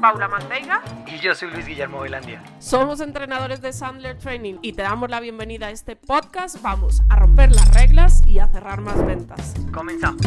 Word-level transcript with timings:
Paula 0.00 0.28
Manteiga. 0.28 0.82
Y 1.06 1.18
yo 1.18 1.34
soy 1.34 1.50
Luis 1.50 1.66
Guillermo 1.66 2.00
Velandia. 2.00 2.42
Somos 2.58 3.00
entrenadores 3.00 3.60
de 3.60 3.72
Sandler 3.72 4.18
Training 4.18 4.54
y 4.62 4.72
te 4.72 4.82
damos 4.82 5.10
la 5.10 5.20
bienvenida 5.20 5.66
a 5.66 5.70
este 5.70 5.94
podcast. 5.94 6.60
Vamos 6.62 7.02
a 7.08 7.16
romper 7.16 7.52
las 7.52 7.72
reglas 7.74 8.26
y 8.26 8.38
a 8.38 8.48
cerrar 8.48 8.80
más 8.80 9.04
ventas. 9.04 9.54
Comenzamos. 9.72 10.22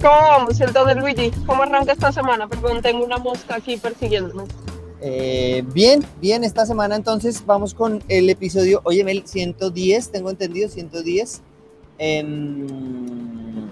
¿Cómo 0.00 0.20
vamos, 0.20 0.60
el 0.60 0.72
de 0.72 0.94
Luigi? 0.96 1.30
¿Cómo 1.46 1.62
arranca 1.62 1.92
esta 1.92 2.10
semana? 2.10 2.48
Perdón, 2.48 2.82
tengo 2.82 3.04
una 3.04 3.18
mosca 3.18 3.56
aquí 3.56 3.76
persiguiéndome. 3.76 4.44
Eh, 5.04 5.64
bien, 5.74 6.04
bien, 6.20 6.44
esta 6.44 6.64
semana 6.64 6.94
entonces 6.94 7.44
vamos 7.44 7.74
con 7.74 8.04
el 8.06 8.30
episodio, 8.30 8.80
oye 8.84 9.02
Mel, 9.02 9.24
110, 9.26 10.10
tengo 10.10 10.30
entendido, 10.30 10.68
110. 10.68 11.42
Em, 11.98 13.68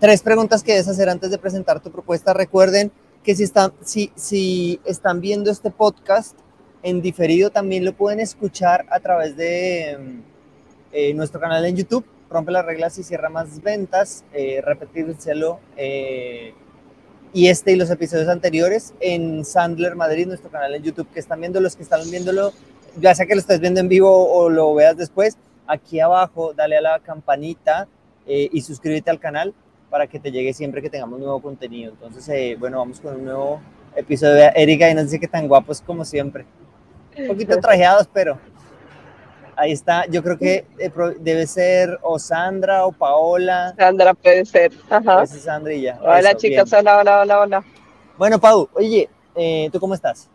tres 0.00 0.22
preguntas 0.22 0.62
que 0.62 0.72
debes 0.72 0.88
hacer 0.88 1.10
antes 1.10 1.30
de 1.30 1.36
presentar 1.36 1.80
tu 1.80 1.90
propuesta. 1.90 2.32
Recuerden 2.32 2.90
que 3.22 3.36
si 3.36 3.42
están, 3.42 3.72
si, 3.84 4.10
si 4.14 4.80
están 4.86 5.20
viendo 5.20 5.50
este 5.50 5.70
podcast 5.70 6.38
en 6.82 7.02
diferido, 7.02 7.50
también 7.50 7.84
lo 7.84 7.92
pueden 7.92 8.20
escuchar 8.20 8.86
a 8.90 9.00
través 9.00 9.36
de 9.36 10.22
eh, 10.92 11.12
nuestro 11.12 11.38
canal 11.38 11.64
en 11.66 11.76
YouTube 11.76 12.06
rompe 12.30 12.52
las 12.52 12.64
reglas 12.64 12.98
y 12.98 13.02
cierra 13.02 13.28
más 13.28 13.62
ventas, 13.62 14.24
eh, 14.32 14.60
repetírselo. 14.64 15.60
Y 17.36 17.48
este 17.48 17.72
y 17.72 17.76
los 17.76 17.90
episodios 17.90 18.28
anteriores 18.28 18.94
en 18.98 19.44
Sandler 19.44 19.94
Madrid, 19.94 20.26
nuestro 20.26 20.50
canal 20.50 20.74
en 20.74 20.82
YouTube, 20.82 21.06
que 21.12 21.20
están 21.20 21.38
viendo 21.38 21.60
los 21.60 21.76
que 21.76 21.82
están 21.82 22.00
viéndolo, 22.10 22.54
ya 22.98 23.14
sea 23.14 23.26
que 23.26 23.34
lo 23.34 23.42
estés 23.42 23.60
viendo 23.60 23.78
en 23.78 23.90
vivo 23.90 24.32
o 24.32 24.48
lo 24.48 24.74
veas 24.74 24.96
después, 24.96 25.36
aquí 25.66 26.00
abajo 26.00 26.54
dale 26.54 26.78
a 26.78 26.80
la 26.80 26.98
campanita 27.00 27.88
eh, 28.26 28.48
y 28.50 28.62
suscríbete 28.62 29.10
al 29.10 29.20
canal 29.20 29.52
para 29.90 30.06
que 30.06 30.18
te 30.18 30.32
llegue 30.32 30.54
siempre 30.54 30.80
que 30.80 30.88
tengamos 30.88 31.18
nuevo 31.18 31.42
contenido. 31.42 31.92
Entonces, 31.92 32.26
eh, 32.30 32.56
bueno, 32.58 32.78
vamos 32.78 33.00
con 33.00 33.16
un 33.16 33.26
nuevo 33.26 33.60
episodio 33.94 34.36
de 34.36 34.52
Erika 34.54 34.88
y 34.88 34.94
nos 34.94 35.04
dice 35.04 35.20
que 35.20 35.28
tan 35.28 35.46
guapos 35.46 35.82
como 35.82 36.06
siempre. 36.06 36.46
Un 37.18 37.26
poquito 37.26 37.54
trajeados, 37.60 38.08
pero 38.14 38.38
Ahí 39.56 39.72
está, 39.72 40.04
yo 40.06 40.22
creo 40.22 40.36
que 40.38 40.66
eh, 40.78 40.92
debe 41.18 41.46
ser 41.46 41.98
o 42.02 42.18
Sandra 42.18 42.84
o 42.84 42.92
Paola. 42.92 43.74
Sandra 43.76 44.12
puede 44.12 44.44
ser, 44.44 44.72
ajá. 44.90 45.22
Es 45.22 45.30
Sandrilla. 45.30 45.98
Hola 46.02 46.36
chicas, 46.36 46.70
hola, 46.74 46.98
hola, 46.98 47.20
hola, 47.22 47.40
hola. 47.40 47.64
Bueno, 48.18 48.38
Pau, 48.38 48.68
oye, 48.74 49.08
eh, 49.34 49.70
¿tú 49.72 49.80
cómo 49.80 49.94
estás? 49.94 50.28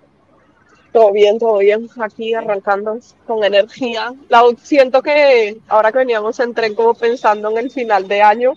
Todo 0.91 1.11
bien, 1.11 1.37
todo 1.37 1.59
bien. 1.59 1.87
Aquí 1.99 2.33
arrancando 2.33 2.97
con 3.27 3.43
energía. 3.43 4.11
La, 4.27 4.41
siento 4.61 5.03
que 5.03 5.57
ahora 5.67 5.91
que 5.91 5.99
veníamos 5.99 6.39
en 6.39 6.55
tren 6.55 6.73
como 6.73 6.95
pensando 6.95 7.51
en 7.51 7.57
el 7.59 7.71
final 7.71 8.07
de 8.07 8.23
año, 8.23 8.53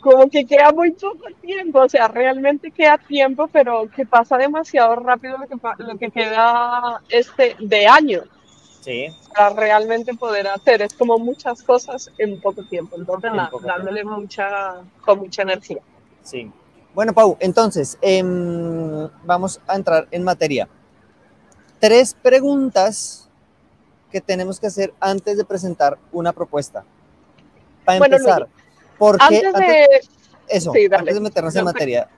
como 0.00 0.30
que 0.30 0.46
queda 0.46 0.72
muy 0.72 0.92
poco 0.92 1.26
tiempo, 1.42 1.80
o 1.80 1.88
sea, 1.88 2.06
realmente 2.08 2.70
queda 2.70 2.96
tiempo, 2.96 3.48
pero 3.52 3.90
que 3.94 4.06
pasa 4.06 4.38
demasiado 4.38 4.96
rápido 4.96 5.36
lo 5.36 5.46
que, 5.46 5.82
lo 5.82 5.98
que 5.98 6.10
queda 6.10 7.02
este 7.08 7.56
de 7.58 7.86
año. 7.88 8.22
Sí. 8.80 9.08
Para 9.34 9.50
realmente 9.50 10.14
poder 10.14 10.48
hacer, 10.48 10.82
es 10.82 10.94
como 10.94 11.18
muchas 11.18 11.62
cosas 11.62 12.10
en 12.18 12.40
poco 12.40 12.62
tiempo, 12.64 12.96
entonces 12.96 13.30
dándole 13.62 14.04
mucha, 14.04 14.82
con 15.04 15.18
mucha 15.18 15.42
energía. 15.42 15.80
Sí. 16.22 16.50
Bueno, 16.94 17.12
Pau, 17.12 17.36
entonces, 17.40 17.98
em, 18.00 19.08
vamos 19.24 19.60
a 19.66 19.76
entrar 19.76 20.08
en 20.10 20.24
materia. 20.24 20.68
Tres 21.78 22.14
preguntas 22.20 23.28
que 24.10 24.20
tenemos 24.20 24.58
que 24.58 24.66
hacer 24.66 24.92
antes 24.98 25.36
de 25.36 25.44
presentar 25.44 25.98
una 26.10 26.32
propuesta. 26.32 26.84
Para 27.84 28.04
empezar, 28.04 28.48
¿por 28.98 29.18
qué? 29.18 29.42
Antes 29.44 29.54
de... 29.54 29.86
eso, 30.48 30.72
antes 30.92 31.14
de 31.14 31.20
meternos 31.20 31.54
en 31.54 31.64
materia, 31.64 32.08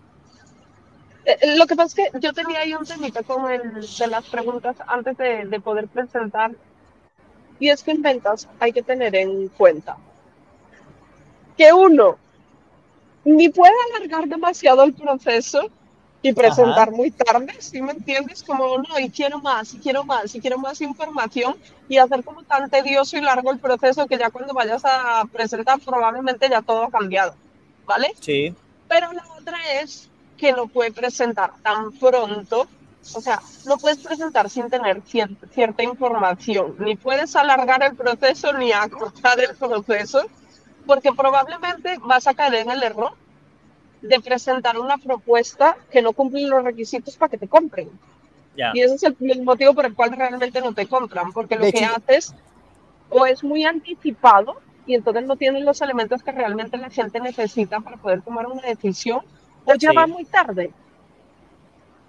eh, 1.24 1.56
lo 1.56 1.66
que 1.66 1.76
pasa 1.76 2.02
es 2.02 2.12
que 2.12 2.20
yo 2.20 2.32
tenía 2.32 2.60
ahí 2.60 2.74
un 2.74 2.84
temita 2.84 3.22
con 3.22 3.50
el 3.50 3.86
de 3.86 4.06
las 4.06 4.24
preguntas 4.24 4.76
antes 4.86 5.16
de, 5.16 5.44
de 5.46 5.60
poder 5.60 5.88
presentar. 5.88 6.52
Y 7.58 7.68
es 7.68 7.82
que 7.82 7.92
en 7.92 8.02
ventas 8.02 8.48
hay 8.58 8.72
que 8.72 8.82
tener 8.82 9.14
en 9.14 9.48
cuenta 9.48 9.96
que 11.56 11.72
uno 11.72 12.18
ni 13.24 13.48
puede 13.50 13.74
alargar 13.96 14.26
demasiado 14.26 14.82
el 14.82 14.94
proceso 14.94 15.70
y 16.22 16.32
presentar 16.32 16.92
muy 16.92 17.10
tarde, 17.10 17.52
¿sí 17.58 17.82
me 17.82 17.92
entiendes? 17.92 18.44
Como, 18.44 18.78
no, 18.78 18.98
y 18.98 19.10
quiero 19.10 19.40
más, 19.40 19.74
y 19.74 19.78
quiero 19.78 20.04
más, 20.04 20.34
y 20.34 20.40
quiero 20.40 20.56
más 20.56 20.80
información, 20.80 21.56
y 21.88 21.98
hacer 21.98 22.22
como 22.24 22.44
tan 22.44 22.70
tedioso 22.70 23.16
y 23.16 23.20
largo 23.20 23.50
el 23.50 23.58
proceso 23.58 24.06
que 24.06 24.18
ya 24.18 24.30
cuando 24.30 24.54
vayas 24.54 24.82
a 24.84 25.24
presentar 25.32 25.80
probablemente 25.80 26.48
ya 26.48 26.62
todo 26.62 26.84
ha 26.84 26.90
cambiado, 26.90 27.34
¿vale? 27.86 28.14
Sí. 28.20 28.54
Pero 28.88 29.12
la 29.12 29.24
otra 29.36 29.58
es 29.80 30.08
que 30.42 30.52
no 30.52 30.66
puede 30.66 30.90
presentar 30.90 31.52
tan 31.62 31.92
pronto, 31.92 32.66
o 33.14 33.20
sea, 33.20 33.40
no 33.64 33.76
puedes 33.78 33.98
presentar 33.98 34.50
sin 34.50 34.68
tener 34.68 35.00
cierta, 35.02 35.84
información, 35.84 36.74
ni 36.80 36.96
puedes 36.96 37.36
alargar 37.36 37.80
el 37.84 37.94
proceso 37.94 38.52
ni 38.54 38.72
acortar 38.72 39.38
el 39.38 39.54
proceso, 39.54 40.26
porque 40.84 41.12
probablemente 41.12 41.96
vas 42.02 42.26
a 42.26 42.34
caer 42.34 42.54
en 42.54 42.72
el 42.72 42.82
error 42.82 43.12
de 44.00 44.18
presentar 44.18 44.80
una 44.80 44.98
propuesta 44.98 45.76
que 45.92 46.02
no 46.02 46.12
cumple 46.12 46.48
los 46.48 46.64
requisitos 46.64 47.16
para 47.16 47.30
que 47.30 47.38
te 47.38 47.46
compren. 47.46 47.88
Y 48.56 48.80
ese 48.80 48.96
es 48.96 49.02
el, 49.04 49.42
motivo 49.44 49.74
por 49.74 49.86
el 49.86 49.94
cual 49.94 50.10
realmente 50.10 50.60
no 50.60 50.74
te 50.74 50.88
compran, 50.88 51.32
porque 51.32 51.54
lo 51.54 51.70
que 51.70 51.84
haces 51.84 52.34
o 53.10 53.26
es 53.26 53.44
muy 53.44 53.64
anticipado 53.64 54.56
y 54.86 54.96
entonces 54.96 55.24
no 55.24 55.36
tienes 55.36 55.62
los 55.62 55.80
elementos 55.82 56.24
que 56.24 56.32
realmente 56.32 56.78
la 56.78 56.90
gente 56.90 57.20
necesita 57.20 57.78
para 57.78 57.96
poder 57.96 58.22
tomar 58.22 58.48
una 58.48 58.62
decisión 58.62 59.20
o 59.64 59.74
ya 59.74 59.92
va 59.92 60.06
muy 60.06 60.24
tarde. 60.24 60.72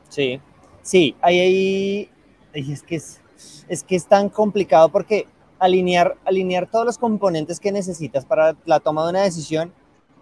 Sí, 0.09 0.39
sí, 0.81 1.15
ahí, 1.21 1.39
ahí, 1.39 2.71
es 2.71 2.83
que 2.83 2.95
es, 2.95 3.21
es 3.67 3.83
que 3.83 3.95
es 3.95 4.05
tan 4.05 4.29
complicado 4.29 4.89
porque 4.89 5.27
alinear, 5.59 6.17
alinear 6.25 6.69
todos 6.69 6.85
los 6.85 6.97
componentes 6.97 7.59
que 7.59 7.71
necesitas 7.71 8.25
para 8.25 8.55
la 8.65 8.79
toma 8.79 9.03
de 9.03 9.09
una 9.11 9.21
decisión 9.21 9.73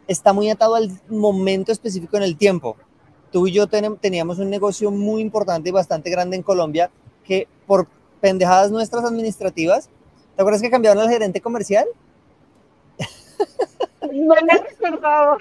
está 0.07 0.33
muy 0.33 0.49
atado 0.49 0.75
al 0.75 0.91
momento 1.09 1.71
específico 1.71 2.17
en 2.17 2.23
el 2.23 2.37
tiempo. 2.37 2.77
Tú 3.31 3.47
y 3.47 3.51
yo 3.51 3.67
teníamos 3.67 4.39
un 4.39 4.49
negocio 4.49 4.91
muy 4.91 5.21
importante 5.21 5.69
y 5.69 5.71
bastante 5.71 6.09
grande 6.09 6.35
en 6.35 6.43
Colombia 6.43 6.91
que 7.23 7.47
por 7.65 7.87
pendejadas 8.19 8.71
nuestras 8.71 9.03
administrativas, 9.05 9.89
¿te 10.35 10.41
acuerdas 10.41 10.61
que 10.61 10.69
cambiaron 10.69 11.01
al 11.01 11.09
gerente 11.09 11.41
comercial? 11.41 11.87
No 14.11 14.35
me 14.35 14.57
recordaba. 14.57 15.37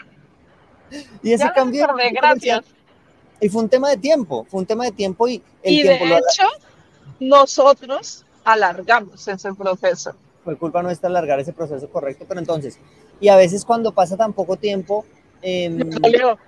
Y 1.22 1.32
ese 1.32 1.50
cambio. 1.54 1.86
gracias. 2.12 2.64
Y 3.40 3.48
fue 3.48 3.62
un 3.62 3.68
tema 3.68 3.88
de 3.88 3.96
tiempo, 3.96 4.44
fue 4.48 4.60
un 4.60 4.66
tema 4.66 4.84
de 4.84 4.92
tiempo 4.92 5.26
y 5.26 5.42
el 5.62 5.74
y 5.74 5.82
tiempo 5.82 6.04
de 6.04 6.16
hecho, 6.16 6.46
nosotros 7.20 8.26
alargamos 8.44 9.26
ese 9.26 9.54
proceso. 9.54 10.14
Fue 10.44 10.56
culpa 10.56 10.82
nuestra 10.82 11.08
alargar 11.08 11.40
ese 11.40 11.52
proceso 11.52 11.88
correcto, 11.88 12.24
pero 12.28 12.40
entonces, 12.40 12.78
y 13.18 13.28
a 13.28 13.36
veces 13.36 13.64
cuando 13.64 13.92
pasa 13.92 14.16
tan 14.16 14.32
poco 14.32 14.56
tiempo, 14.56 15.06
eh, 15.40 15.70
me 15.70 15.84
dolió. 15.84 16.38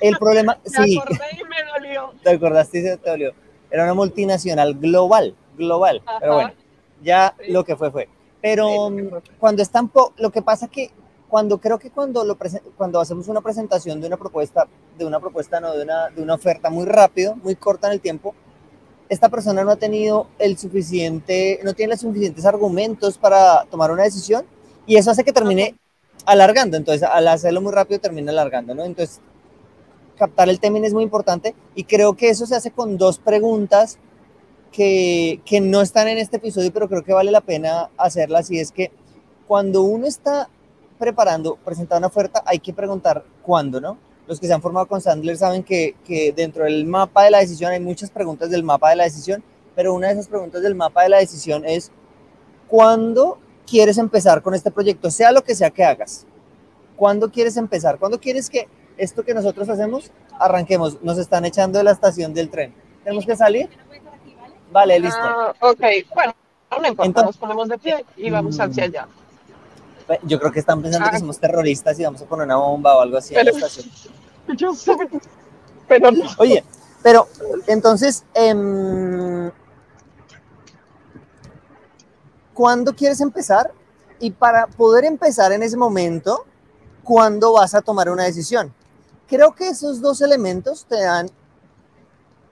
el 0.00 0.16
problema, 0.16 0.58
me 0.64 0.84
sí. 0.84 0.98
Acordé 0.98 1.24
y 1.32 1.44
me 1.44 1.56
dolió. 1.72 2.12
¿Te 2.24 2.30
acordaste 2.30 2.78
y 2.78 2.82
se 2.82 2.96
te 2.96 3.10
dolió? 3.10 3.32
Era 3.70 3.84
una 3.84 3.94
multinacional 3.94 4.74
global, 4.74 5.36
global, 5.56 6.02
pero 6.18 6.34
bueno, 6.34 6.52
ya 7.02 7.34
lo 7.48 7.64
que 7.64 7.76
fue 7.76 7.92
fue. 7.92 8.08
Pero 8.42 8.90
cuando 9.38 9.62
es 9.62 9.70
tan 9.70 9.88
poco, 9.88 10.14
lo 10.16 10.30
que 10.30 10.42
pasa 10.42 10.66
que 10.66 10.90
cuando 11.30 11.58
creo 11.58 11.78
que 11.78 11.90
cuando, 11.90 12.24
lo 12.24 12.36
cuando 12.76 13.00
hacemos 13.00 13.28
una 13.28 13.40
presentación 13.40 14.00
de 14.00 14.08
una 14.08 14.16
propuesta, 14.16 14.66
de 14.98 15.06
una 15.06 15.20
propuesta, 15.20 15.60
no, 15.60 15.72
de 15.72 15.84
una, 15.84 16.10
de 16.10 16.20
una 16.20 16.34
oferta 16.34 16.68
muy 16.70 16.84
rápido, 16.86 17.36
muy 17.36 17.54
corta 17.54 17.86
en 17.86 17.94
el 17.94 18.00
tiempo, 18.00 18.34
esta 19.08 19.28
persona 19.28 19.62
no 19.62 19.70
ha 19.70 19.76
tenido 19.76 20.26
el 20.38 20.58
suficiente, 20.58 21.60
no 21.64 21.72
tiene 21.74 21.92
los 21.92 22.00
suficientes 22.00 22.44
argumentos 22.44 23.16
para 23.16 23.64
tomar 23.70 23.92
una 23.92 24.02
decisión 24.02 24.44
y 24.86 24.96
eso 24.96 25.12
hace 25.12 25.24
que 25.24 25.32
termine 25.32 25.76
alargando. 26.26 26.76
Entonces, 26.76 27.08
al 27.08 27.28
hacerlo 27.28 27.60
muy 27.60 27.72
rápido, 27.72 28.00
termina 28.00 28.32
alargando, 28.32 28.74
¿no? 28.74 28.84
Entonces, 28.84 29.20
captar 30.16 30.48
el 30.48 30.60
término 30.60 30.86
es 30.86 30.92
muy 30.92 31.04
importante 31.04 31.54
y 31.74 31.84
creo 31.84 32.16
que 32.16 32.28
eso 32.28 32.44
se 32.44 32.56
hace 32.56 32.72
con 32.72 32.98
dos 32.98 33.18
preguntas 33.18 33.98
que, 34.72 35.40
que 35.44 35.60
no 35.60 35.80
están 35.80 36.08
en 36.08 36.18
este 36.18 36.38
episodio, 36.38 36.72
pero 36.72 36.88
creo 36.88 37.04
que 37.04 37.12
vale 37.12 37.30
la 37.30 37.40
pena 37.40 37.90
hacerlas 37.96 38.50
y 38.50 38.58
es 38.58 38.72
que 38.72 38.90
cuando 39.46 39.82
uno 39.82 40.06
está 40.06 40.48
preparando, 41.00 41.56
presentar 41.56 41.98
una 41.98 42.06
oferta, 42.06 42.44
hay 42.46 42.60
que 42.60 42.72
preguntar 42.72 43.24
cuándo, 43.42 43.80
¿no? 43.80 43.98
Los 44.28 44.38
que 44.38 44.46
se 44.46 44.52
han 44.52 44.62
formado 44.62 44.86
con 44.86 45.00
Sandler 45.00 45.36
saben 45.36 45.64
que, 45.64 45.96
que 46.04 46.32
dentro 46.32 46.64
del 46.64 46.84
mapa 46.84 47.24
de 47.24 47.32
la 47.32 47.38
decisión 47.38 47.72
hay 47.72 47.80
muchas 47.80 48.10
preguntas 48.10 48.50
del 48.50 48.62
mapa 48.62 48.90
de 48.90 48.96
la 48.96 49.04
decisión, 49.04 49.42
pero 49.74 49.94
una 49.94 50.08
de 50.08 50.12
esas 50.12 50.28
preguntas 50.28 50.62
del 50.62 50.76
mapa 50.76 51.02
de 51.02 51.08
la 51.08 51.18
decisión 51.18 51.64
es 51.64 51.90
¿cuándo 52.68 53.38
quieres 53.66 53.98
empezar 53.98 54.42
con 54.42 54.54
este 54.54 54.70
proyecto? 54.70 55.10
Sea 55.10 55.32
lo 55.32 55.42
que 55.42 55.54
sea 55.54 55.70
que 55.70 55.84
hagas. 55.84 56.26
¿Cuándo 56.96 57.30
quieres 57.30 57.56
empezar? 57.56 57.98
¿Cuándo 57.98 58.20
quieres 58.20 58.50
que 58.50 58.68
esto 58.98 59.24
que 59.24 59.34
nosotros 59.34 59.68
hacemos 59.68 60.12
arranquemos? 60.38 61.02
Nos 61.02 61.18
están 61.18 61.44
echando 61.44 61.78
de 61.78 61.84
la 61.84 61.92
estación 61.92 62.34
del 62.34 62.50
tren. 62.50 62.74
¿Tenemos 63.02 63.24
que 63.24 63.34
salir? 63.34 63.68
Vale, 64.70 65.00
listo. 65.00 65.18
Ah, 65.20 65.54
ok, 65.60 65.80
bueno, 66.14 66.34
no 66.70 66.86
importa, 66.86 67.06
Entonces, 67.06 67.24
nos 67.26 67.36
ponemos 67.38 67.68
de 67.68 67.78
pie 67.78 68.04
y 68.16 68.30
vamos 68.30 68.60
hacia 68.60 68.84
allá. 68.84 69.08
Yo 70.24 70.38
creo 70.38 70.52
que 70.52 70.60
están 70.60 70.82
pensando 70.82 71.10
que 71.10 71.18
somos 71.18 71.38
terroristas 71.38 71.98
y 71.98 72.04
vamos 72.04 72.20
a 72.22 72.24
poner 72.26 72.46
una 72.46 72.56
bomba 72.56 72.96
o 72.96 73.00
algo 73.00 73.18
así 73.18 73.34
en 73.34 73.44
la 73.46 73.52
Pero- 73.52 73.66
estación. 73.66 73.90
Yo 74.56 74.74
sé, 74.74 74.96
pero 75.86 76.10
no. 76.10 76.24
Oye, 76.38 76.64
pero 77.02 77.28
entonces, 77.68 78.24
em, 78.34 79.50
¿cuándo 82.54 82.94
quieres 82.94 83.20
empezar? 83.20 83.72
Y 84.18 84.32
para 84.32 84.66
poder 84.66 85.04
empezar 85.04 85.52
en 85.52 85.62
ese 85.62 85.76
momento, 85.76 86.44
¿cuándo 87.04 87.52
vas 87.52 87.74
a 87.74 87.80
tomar 87.82 88.10
una 88.10 88.24
decisión? 88.24 88.74
Creo 89.28 89.54
que 89.54 89.68
esos 89.68 90.00
dos 90.00 90.20
elementos 90.20 90.84
te 90.86 91.00
dan 91.00 91.30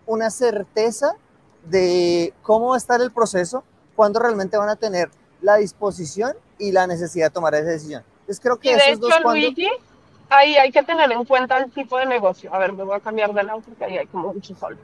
una 0.06 0.31
certeza 0.31 1.14
de 1.64 2.32
cómo 2.43 2.69
va 2.69 2.76
a 2.76 2.78
estar 2.78 3.00
el 3.02 3.10
proceso, 3.10 3.64
cuándo 3.96 4.20
realmente 4.20 4.56
van 4.56 4.69
a 4.69 4.76
tener 4.76 5.10
la 5.40 5.56
disposición 5.56 6.35
y 6.58 6.73
la 6.73 6.87
necesidad 6.87 7.26
de 7.26 7.31
tomar 7.31 7.55
esa 7.55 7.70
decisión. 7.70 8.02
Entonces 8.20 8.40
creo 8.40 8.58
que 8.58 8.70
Y 8.70 8.73
de 8.73 8.79
esos 8.79 8.88
hecho, 8.90 9.00
dos 9.00 9.11
cuando... 9.23 9.32
Luigi, 9.35 9.69
ahí 10.29 10.56
hay 10.56 10.70
que 10.70 10.82
tener 10.82 11.11
en 11.12 11.25
cuenta 11.25 11.58
el 11.58 11.70
tipo 11.70 11.99
de 11.99 12.06
negocio. 12.06 12.52
A 12.52 12.58
ver, 12.58 12.73
me 12.73 12.85
voy 12.85 12.96
a 12.96 13.00
cambiar 13.00 13.32
de 13.32 13.43
lado 13.43 13.61
porque 13.61 13.85
ahí 13.85 13.99
hay 13.99 14.06
como 14.06 14.35
mucho 14.35 14.55
sol. 14.56 14.79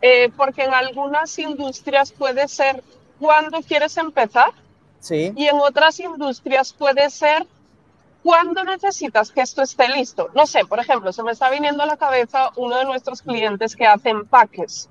Eh, 0.00 0.30
porque 0.36 0.62
en 0.64 0.72
algunas 0.72 1.36
industrias 1.38 2.12
puede 2.12 2.46
ser 2.48 2.82
cuando 3.18 3.60
quieres 3.62 3.96
empezar 3.96 4.52
Sí, 5.00 5.32
y 5.36 5.46
en 5.46 5.56
otras 5.56 6.00
industrias 6.00 6.72
puede 6.72 7.08
ser 7.10 7.46
cuando 8.22 8.64
necesitas 8.64 9.30
que 9.30 9.40
esto 9.40 9.62
esté 9.62 9.88
listo. 9.88 10.28
No 10.34 10.46
sé, 10.46 10.64
por 10.64 10.80
ejemplo, 10.80 11.12
se 11.12 11.22
me 11.22 11.32
está 11.32 11.50
viniendo 11.50 11.82
a 11.82 11.86
la 11.86 11.96
cabeza 11.96 12.50
uno 12.56 12.76
de 12.76 12.84
nuestros 12.84 13.22
clientes 13.22 13.76
que 13.76 13.86
hace 13.86 14.10
empaques, 14.10 14.88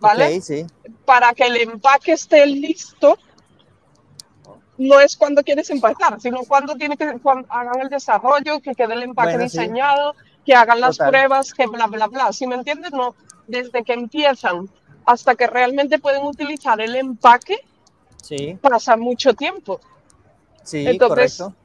¿vale? 0.00 0.40
sí. 0.40 0.66
Para 1.04 1.34
que 1.34 1.44
el 1.44 1.56
empaque 1.58 2.12
esté 2.12 2.46
listo, 2.46 3.18
no 4.78 5.00
es 5.00 5.16
cuando 5.16 5.42
quieres 5.42 5.70
empacar, 5.70 6.20
sino 6.20 6.40
cuando 6.44 6.74
tiene 6.76 6.96
que 6.96 7.18
cuando 7.22 7.46
hagan 7.50 7.80
el 7.80 7.88
desarrollo, 7.88 8.60
que 8.60 8.74
quede 8.74 8.94
el 8.94 9.02
empaque 9.02 9.34
Bueno, 9.34 9.48
sí. 9.48 9.58
diseñado, 9.58 10.14
que 10.44 10.54
hagan 10.54 10.80
las 10.80 10.96
Total. 10.96 11.10
pruebas, 11.10 11.52
que 11.54 11.66
bla, 11.66 11.86
bla, 11.86 12.06
bla. 12.08 12.32
Si 12.32 12.46
me 12.46 12.56
entiendes? 12.56 12.92
No, 12.92 13.14
desde 13.46 13.84
que 13.84 13.92
empiezan 13.92 14.68
hasta 15.04 15.34
que 15.34 15.46
realmente 15.46 15.98
pueden 15.98 16.24
utilizar 16.24 16.80
el 16.80 16.96
empaque, 16.96 17.58
Sí, 18.22 18.56
pasa 18.60 18.96
mucho 18.96 19.34
tiempo. 19.34 19.80
sí, 20.62 20.86
Entonces, 20.86 21.38
correcto. 21.38 21.56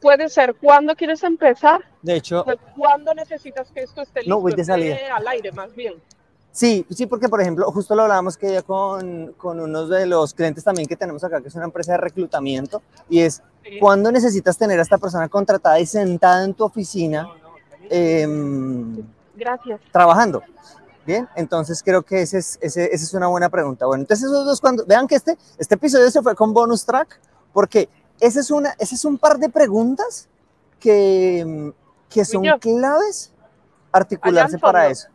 Puede 0.00 0.28
ser 0.28 0.54
cuando 0.54 0.96
quieres 0.96 1.22
empezar, 1.22 1.80
De 2.02 2.16
hecho, 2.16 2.44
cuando 2.76 3.14
necesitas 3.14 3.70
que 3.70 3.82
esto 3.82 4.02
esté 4.02 4.20
listo, 4.20 4.34
No, 4.34 4.40
voy 4.40 4.52
de 4.54 4.62
esté 4.62 5.10
al 5.10 5.28
aire 5.28 5.52
más 5.52 5.74
bien. 5.74 5.94
Sí, 6.52 6.86
sí, 6.90 7.06
porque 7.06 7.28
por 7.28 7.40
ejemplo, 7.40 7.70
justo 7.72 7.94
lo 7.94 8.02
hablábamos 8.02 8.36
que 8.36 8.52
ya 8.52 8.62
con, 8.62 9.32
con 9.36 9.58
unos 9.58 9.88
de 9.88 10.06
los 10.06 10.34
clientes 10.34 10.62
también 10.62 10.86
que 10.86 10.96
tenemos 10.96 11.24
acá, 11.24 11.40
que 11.40 11.48
es 11.48 11.54
una 11.54 11.64
empresa 11.64 11.92
de 11.92 11.98
reclutamiento, 11.98 12.82
y 13.08 13.20
es 13.20 13.42
cuando 13.80 14.12
necesitas 14.12 14.56
tener 14.58 14.78
a 14.78 14.82
esta 14.82 14.98
persona 14.98 15.28
contratada 15.28 15.80
y 15.80 15.86
sentada 15.86 16.44
en 16.44 16.54
tu 16.54 16.64
oficina 16.64 17.28
em, 17.90 19.02
Gracias. 19.34 19.80
trabajando. 19.90 20.42
Bien, 21.04 21.28
entonces 21.34 21.82
creo 21.82 22.02
que 22.02 22.22
ese 22.22 22.38
es, 22.38 22.58
ese, 22.60 22.84
esa 22.94 23.04
es 23.04 23.14
una 23.14 23.26
buena 23.26 23.48
pregunta. 23.48 23.86
Bueno, 23.86 24.02
entonces 24.02 24.26
esos 24.26 24.44
dos, 24.44 24.60
cuando 24.60 24.86
vean 24.86 25.08
que 25.08 25.16
este, 25.16 25.36
este 25.58 25.74
episodio 25.74 26.08
se 26.10 26.22
fue 26.22 26.36
con 26.36 26.52
bonus 26.52 26.84
track, 26.84 27.18
porque 27.52 27.88
ese 28.20 28.40
es, 28.40 28.50
una, 28.52 28.70
ese 28.78 28.94
es 28.94 29.04
un 29.04 29.18
par 29.18 29.38
de 29.38 29.48
preguntas 29.48 30.28
que, 30.78 31.72
que 32.08 32.24
son 32.24 32.44
yo. 32.44 32.58
claves 32.60 33.32
articularse 33.90 34.58
para 34.58 34.88
eso. 34.88 35.08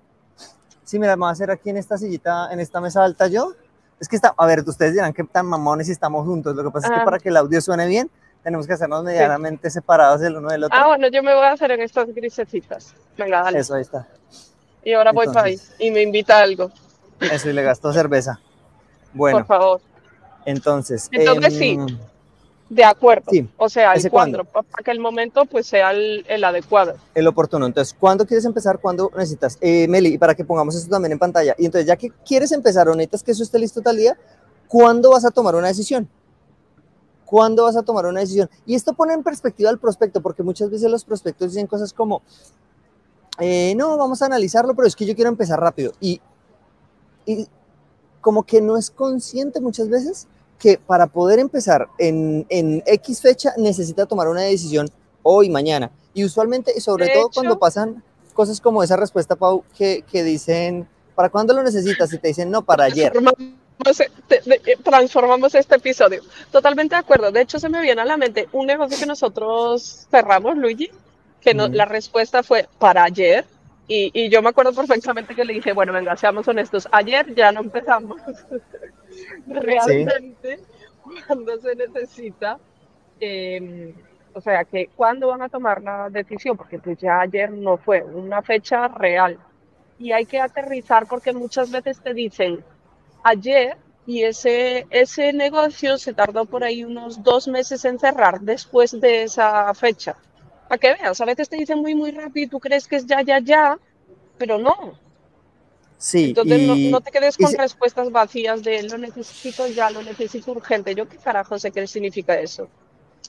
Sí, 0.87 0.99
mira, 0.99 1.17
me 1.17 1.19
voy 1.21 1.27
a 1.29 1.31
hacer 1.33 1.51
aquí 1.51 1.69
en 1.69 1.75
esta 1.75 1.97
sillita, 1.97 2.47
en 2.49 2.61
esta 2.61 2.79
mesa 2.79 3.03
alta 3.03 3.27
yo. 3.27 3.51
Es 3.99 4.07
que 4.07 4.15
está, 4.15 4.33
a 4.37 4.45
ver, 4.45 4.63
ustedes 4.65 4.93
dirán 4.93 5.11
que 5.11 5.21
tan 5.25 5.45
mamones 5.45 5.89
y 5.89 5.91
estamos 5.91 6.25
juntos. 6.25 6.55
Lo 6.55 6.63
que 6.63 6.71
pasa 6.71 6.87
es 6.87 6.93
que 6.93 6.99
Ah. 7.01 7.03
para 7.05 7.19
que 7.19 7.27
el 7.27 7.35
audio 7.35 7.59
suene 7.59 7.87
bien, 7.87 8.09
tenemos 8.41 8.65
que 8.65 8.71
hacernos 8.71 9.03
medianamente 9.03 9.69
separados 9.69 10.21
el 10.21 10.37
uno 10.37 10.47
del 10.49 10.63
otro. 10.63 10.77
Ah, 10.79 10.87
bueno, 10.87 11.09
yo 11.09 11.21
me 11.23 11.35
voy 11.35 11.43
a 11.43 11.51
hacer 11.51 11.71
en 11.71 11.81
estas 11.81 12.07
grisecitas. 12.15 12.93
Venga, 13.17 13.41
dale. 13.43 13.59
Eso, 13.59 13.73
ahí 13.75 13.81
está. 13.81 14.07
Y 14.81 14.93
ahora 14.93 15.11
voy 15.11 15.25
para 15.27 15.47
ahí 15.47 15.59
y 15.77 15.91
me 15.91 16.03
invita 16.03 16.37
a 16.39 16.43
algo, 16.43 16.71
Eso, 17.19 17.49
y 17.49 17.53
le 17.53 17.63
gastó 17.63 17.91
cerveza. 17.91 18.39
Bueno, 19.13 19.39
por 19.39 19.45
favor. 19.47 19.81
entonces. 20.45 21.09
Entonces, 21.11 21.53
sí. 21.57 21.77
De 22.69 22.83
acuerdo. 22.83 23.31
Sí. 23.31 23.47
O 23.57 23.69
sea, 23.69 23.93
el 23.93 23.99
¿Ese 23.99 24.09
cuadro, 24.09 24.43
cuándo? 24.45 24.69
para 24.69 24.83
que 24.83 24.91
el 24.91 24.99
momento 24.99 25.45
pues 25.45 25.67
sea 25.67 25.91
el, 25.91 26.25
el 26.27 26.43
adecuado. 26.43 26.95
el 27.15 27.27
oportuno. 27.27 27.65
Entonces, 27.65 27.95
¿cuándo 27.97 28.25
quieres 28.25 28.43
empezar? 28.45 28.79
¿Cuándo 28.79 29.09
necesitas? 29.15 29.57
Eh, 29.61 29.87
Meli, 29.87 30.15
y 30.15 30.17
para 30.17 30.35
que 30.35 30.43
pongamos 30.43 30.75
esto 30.75 30.89
también 30.89 31.13
en 31.13 31.19
pantalla. 31.19 31.55
Y 31.57 31.65
entonces, 31.65 31.87
ya 31.87 31.95
que 31.95 32.11
quieres 32.25 32.51
empezar 32.51 32.89
o 32.89 32.95
necesitas 32.95 33.23
que 33.23 33.31
eso 33.31 33.43
esté 33.43 33.57
listo 33.57 33.81
tal 33.81 33.95
día, 33.95 34.17
¿cuándo 34.67 35.11
vas 35.11 35.23
a 35.23 35.31
tomar 35.31 35.55
una 35.55 35.67
decisión? 35.67 36.09
¿Cuándo 37.23 37.63
vas 37.63 37.77
a 37.77 37.83
tomar 37.83 38.05
una 38.05 38.19
decisión? 38.19 38.49
Y 38.65 38.75
esto 38.75 38.93
pone 38.93 39.13
en 39.13 39.23
perspectiva 39.23 39.69
al 39.69 39.79
prospecto, 39.79 40.21
porque 40.21 40.43
muchas 40.43 40.69
veces 40.69 40.91
los 40.91 41.05
prospectos 41.05 41.53
dicen 41.53 41.67
cosas 41.67 41.93
como, 41.93 42.21
eh, 43.39 43.75
no, 43.77 43.97
vamos 43.97 44.21
a 44.21 44.25
analizarlo, 44.25 44.75
pero 44.75 44.87
es 44.87 44.95
que 44.95 45.05
yo 45.05 45.15
quiero 45.15 45.29
empezar 45.29 45.59
rápido. 45.59 45.93
Y, 46.01 46.19
y 47.25 47.47
como 48.19 48.43
que 48.43 48.61
no 48.61 48.75
es 48.75 48.89
consciente 48.91 49.61
muchas 49.61 49.89
veces 49.89 50.27
que 50.59 50.77
para 50.79 51.07
poder 51.07 51.39
empezar 51.39 51.87
en, 51.99 52.45
en 52.49 52.83
X 52.85 53.21
fecha 53.21 53.53
necesita 53.57 54.05
tomar 54.05 54.27
una 54.27 54.41
decisión 54.41 54.89
hoy, 55.23 55.49
mañana. 55.49 55.91
Y 56.13 56.23
usualmente, 56.23 56.73
y 56.75 56.81
sobre 56.81 57.05
De 57.05 57.11
todo 57.13 57.21
hecho- 57.27 57.31
cuando 57.35 57.59
pasan 57.59 58.03
cosas 58.33 58.59
como 58.61 58.81
esa 58.83 58.95
respuesta, 58.95 59.35
Pau, 59.35 59.63
que, 59.77 60.03
que 60.09 60.23
dicen, 60.23 60.87
¿para 61.15 61.29
cuándo 61.29 61.53
lo 61.53 61.63
necesitas? 61.63 62.11
Y 62.13 62.17
te 62.19 62.29
dicen, 62.29 62.49
no, 62.51 62.63
para 62.63 62.85
ayer. 62.85 63.11
Transformamos, 63.11 63.99
eh, 63.99 64.77
transformamos 64.83 65.55
este 65.55 65.75
episodio. 65.75 66.21
Totalmente 66.51 66.95
de 66.95 66.99
acuerdo. 66.99 67.31
De 67.31 67.41
hecho, 67.41 67.59
se 67.59 67.69
me 67.69 67.81
viene 67.81 68.01
a 68.01 68.05
la 68.05 68.17
mente 68.17 68.47
un 68.51 68.65
negocio 68.67 68.97
que 68.97 69.05
nosotros 69.05 70.07
cerramos, 70.09 70.57
Luigi, 70.57 70.89
que 71.41 71.53
no- 71.53 71.67
la 71.67 71.85
respuesta 71.85 72.41
fue 72.43 72.67
para 72.79 73.03
ayer. 73.03 73.45
Y, 73.87 74.11
y 74.13 74.29
yo 74.29 74.41
me 74.41 74.49
acuerdo 74.49 74.73
perfectamente 74.73 75.33
que 75.35 75.45
le 75.45 75.53
dije, 75.53 75.71
bueno, 75.73 75.93
venga, 75.93 76.15
seamos 76.17 76.47
honestos, 76.47 76.87
ayer 76.91 77.33
ya 77.35 77.51
no 77.51 77.61
empezamos. 77.61 78.19
Realmente, 79.47 80.59
cuando 81.27 81.57
se 81.59 81.75
necesita, 81.75 82.59
eh, 83.19 83.93
o 84.33 84.41
sea, 84.41 84.65
que 84.65 84.89
cuándo 84.95 85.27
van 85.29 85.41
a 85.41 85.49
tomar 85.49 85.81
la 85.81 86.09
decisión, 86.09 86.57
porque 86.57 86.79
pues 86.79 86.97
ya 86.99 87.21
ayer 87.21 87.51
no 87.51 87.77
fue 87.77 88.03
una 88.03 88.41
fecha 88.41 88.87
real. 88.89 89.39
Y 89.97 90.11
hay 90.11 90.25
que 90.25 90.39
aterrizar 90.39 91.07
porque 91.07 91.33
muchas 91.33 91.71
veces 91.71 92.01
te 92.01 92.13
dicen 92.13 92.63
ayer 93.23 93.77
y 94.05 94.23
ese, 94.23 94.87
ese 94.89 95.33
negocio 95.33 95.97
se 95.97 96.13
tardó 96.13 96.45
por 96.45 96.63
ahí 96.63 96.83
unos 96.83 97.23
dos 97.23 97.47
meses 97.47 97.83
en 97.85 97.99
cerrar 97.99 98.41
después 98.41 98.99
de 98.99 99.23
esa 99.23 99.73
fecha. 99.73 100.17
Para 100.67 100.79
que 100.79 100.93
veas, 100.93 101.19
a 101.21 101.25
veces 101.25 101.49
te 101.49 101.55
dicen 101.57 101.79
muy, 101.79 101.95
muy 101.95 102.11
rápido 102.11 102.45
y 102.45 102.49
tú 102.49 102.59
crees 102.59 102.87
que 102.87 102.97
es 102.97 103.05
ya, 103.05 103.21
ya, 103.21 103.39
ya, 103.39 103.79
pero 104.37 104.57
no. 104.59 104.99
Sí, 105.97 106.25
Entonces 106.25 106.61
no, 106.61 106.75
y, 106.75 106.91
no 106.91 107.01
te 107.01 107.11
quedes 107.11 107.37
con 107.37 107.55
respuestas 107.55 108.11
vacías 108.11 108.63
de 108.63 108.83
lo 108.83 108.97
necesito 108.97 109.67
ya, 109.67 109.89
lo 109.89 110.03
necesito 110.03 110.51
urgente. 110.51 110.93
Yo 110.95 111.07
qué 111.07 111.17
carajo 111.17 111.57
sé 111.59 111.71
qué 111.71 111.87
significa 111.87 112.39
eso. 112.39 112.69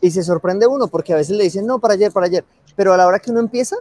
y 0.01 0.11
se 0.11 0.23
sorprende 0.23 0.67
uno 0.67 0.89
porque 0.89 1.13
a 1.13 1.17
veces 1.17 1.37
le 1.37 1.45
dicen, 1.45 1.67
no, 1.67 1.79
para 1.81 1.95
ayer, 1.95 2.13
para 2.13 2.27
ayer. 2.27 2.45
Pero 2.77 2.93
a 2.93 2.97
la 2.97 3.07
hora 3.07 3.19
que 3.21 3.31
uno 3.31 3.41
empieza, 3.41 3.77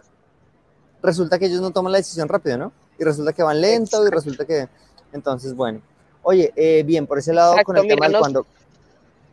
resulta 1.02 1.38
que 1.38 1.46
ellos 1.46 1.60
no 1.60 1.70
toman 1.70 1.92
la 1.92 1.98
decisión 1.98 2.28
rápido, 2.28 2.58
¿no? 2.58 2.72
Y 2.98 3.04
resulta 3.04 3.32
que 3.32 3.42
van 3.42 3.60
lento 3.60 4.06
y 4.06 4.10
resulta 4.10 4.44
que... 4.44 4.68
Entonces, 5.12 5.54
bueno. 5.54 5.80
Oye, 6.22 6.52
eh, 6.56 6.82
bien, 6.84 7.06
por 7.06 7.18
ese 7.18 7.32
lado 7.32 7.56
con 7.64 7.76
el 7.76 7.86
tema 7.86 8.06
mira, 8.06 8.06
de 8.08 8.12
nos- 8.12 8.20
cuando... 8.20 8.46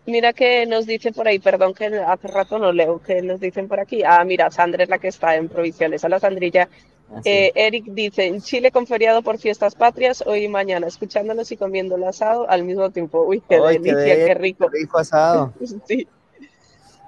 Mira 0.05 0.33
que 0.33 0.65
nos 0.67 0.85
dice 0.85 1.12
por 1.12 1.27
ahí, 1.27 1.39
perdón 1.39 1.74
que 1.74 1.85
hace 1.88 2.27
rato 2.27 2.59
no 2.59 2.71
leo, 2.71 3.01
que 3.01 3.21
nos 3.24 3.39
dicen 3.39 3.67
por 3.67 3.79
aquí. 3.79 4.03
Ah, 4.03 4.24
mira, 4.24 4.51
Sandra 4.51 4.83
es 4.83 4.89
la 4.89 5.00
que 5.00 5.07
está 5.07 5.35
en 5.35 5.50
provisiones. 5.50 6.03
Hola, 6.03 6.19
Sandrilla. 6.19 6.69
Ah. 7.12 7.21
Eh, 7.25 7.51
Eric 7.55 7.85
dice, 7.88 8.25
en 8.25 8.41
Chile 8.41 8.71
con 8.71 8.85
feriado 8.85 9.21
por 9.24 9.39
fiestas 9.39 9.74
patrias, 9.75 10.24
hoy 10.25 10.43
y 10.43 10.47
mañana, 10.47 10.85
escuchándonos 10.88 11.51
y 11.51 11.57
comiendo 11.57 11.95
el 11.95 12.03
asado 12.03 12.47
al 12.50 12.63
mismo 12.63 12.89
tiempo. 12.91 13.24
Uy, 13.24 13.41
qué 13.50 13.59
delicia, 13.59 13.95
qué 14.25 14.33
rico. 14.35 14.67
rico 14.69 14.97
asado. 15.00 15.53
Sí. 15.88 16.07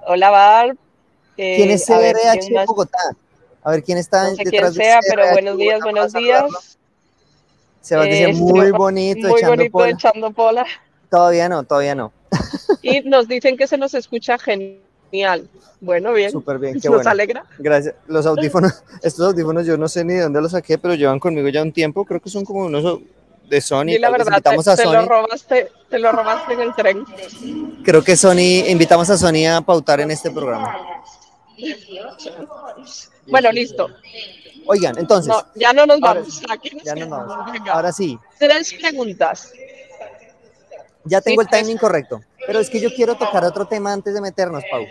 Hola, 0.06 0.30
Bar. 0.30 0.76
Eh, 1.36 1.56
¿Quién 1.56 1.70
es 1.70 1.88
a 1.90 1.98
CRH 2.00 2.38
¿quién 2.40 2.54
más? 2.54 2.66
Bogotá? 2.66 2.98
A 3.62 3.70
ver, 3.72 3.82
¿quién 3.84 3.98
está 3.98 4.24
No 4.24 4.30
sé 4.30 4.36
quién 4.36 4.50
detrás 4.50 4.74
de 4.74 4.82
sea, 4.84 5.00
pero 5.08 5.30
buenos 5.32 5.56
días, 5.56 5.80
buenos 5.82 6.12
días. 6.12 6.78
Sebastián 7.80 8.30
Eh, 8.30 8.32
dice, 8.32 8.42
muy 8.42 8.66
Seba- 8.66 8.78
bonito, 8.78 9.28
Muy 9.28 9.38
echando 9.38 9.52
bonito 9.56 9.72
pola. 9.72 9.90
echando 9.90 10.30
pola. 10.32 10.66
Todavía 11.10 11.48
no, 11.48 11.62
todavía 11.64 11.94
no. 11.94 12.12
Y 12.90 13.00
nos 13.08 13.28
dicen 13.28 13.56
que 13.56 13.66
se 13.66 13.76
nos 13.78 13.94
escucha 13.94 14.38
genial. 14.38 15.48
Bueno, 15.80 16.12
bien. 16.12 16.30
Súper 16.30 16.58
bien, 16.58 16.80
qué 16.80 16.88
nos 16.88 16.96
bueno. 16.98 17.10
alegra. 17.10 17.44
Gracias. 17.58 17.94
Los 18.06 18.26
audífonos, 18.26 18.82
estos 19.02 19.26
audífonos 19.26 19.66
yo 19.66 19.76
no 19.76 19.88
sé 19.88 20.04
ni 20.04 20.14
de 20.14 20.22
dónde 20.22 20.40
los 20.40 20.52
saqué, 20.52 20.78
pero 20.78 20.94
llevan 20.94 21.18
conmigo 21.20 21.48
ya 21.48 21.62
un 21.62 21.72
tiempo. 21.72 22.04
Creo 22.04 22.20
que 22.20 22.30
son 22.30 22.44
como 22.44 22.64
unos 22.66 23.00
de 23.48 23.60
Sony. 23.60 23.90
Y 23.90 23.98
la 23.98 24.10
verdad, 24.10 24.42
te, 24.42 24.84
lo 24.84 25.02
robaste, 25.06 25.68
te 25.88 25.98
lo 25.98 26.12
robaste 26.12 26.52
en 26.52 26.60
el 26.60 26.74
tren. 26.74 27.04
Creo 27.84 28.02
que 28.04 28.16
Sony, 28.16 28.66
invitamos 28.68 29.08
a 29.10 29.16
Sony 29.16 29.46
a 29.46 29.60
pautar 29.62 30.00
en 30.00 30.10
este 30.10 30.30
programa. 30.30 30.76
Bueno, 33.26 33.52
listo. 33.52 33.88
Oigan, 34.66 34.98
entonces, 34.98 35.32
No, 35.32 35.42
ya 35.54 35.72
no 35.72 35.86
nos 35.86 36.02
Ahora- 36.02 36.20
vamos. 36.20 36.42
Aquí 36.50 36.70
nos 36.74 36.84
ya 36.84 36.94
no 36.94 37.08
vamos. 37.08 37.36
Ahora 37.70 37.92
sí, 37.92 38.18
Tres 38.38 38.74
preguntas. 38.74 39.52
ya 41.04 41.20
tengo 41.22 41.42
Sí, 41.42 41.48
el 41.50 41.58
timing 41.58 41.78
correcto. 41.78 42.20
Pero 42.48 42.60
es 42.60 42.70
que 42.70 42.80
yo 42.80 42.88
quiero 42.94 43.14
tocar 43.14 43.44
otro 43.44 43.66
tema 43.66 43.92
antes 43.92 44.14
de 44.14 44.22
meternos, 44.22 44.64
Pau. 44.70 44.86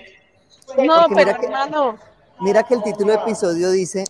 No, 0.86 1.08
Porque 1.08 1.16
pero 1.16 1.16
mira 1.16 1.40
que- 1.40 1.46
hermano, 1.48 1.98
Mira 2.40 2.62
que 2.62 2.76
el 2.76 2.84
título 2.84 3.14
de 3.14 3.18
episodio 3.18 3.72
dice 3.72 4.04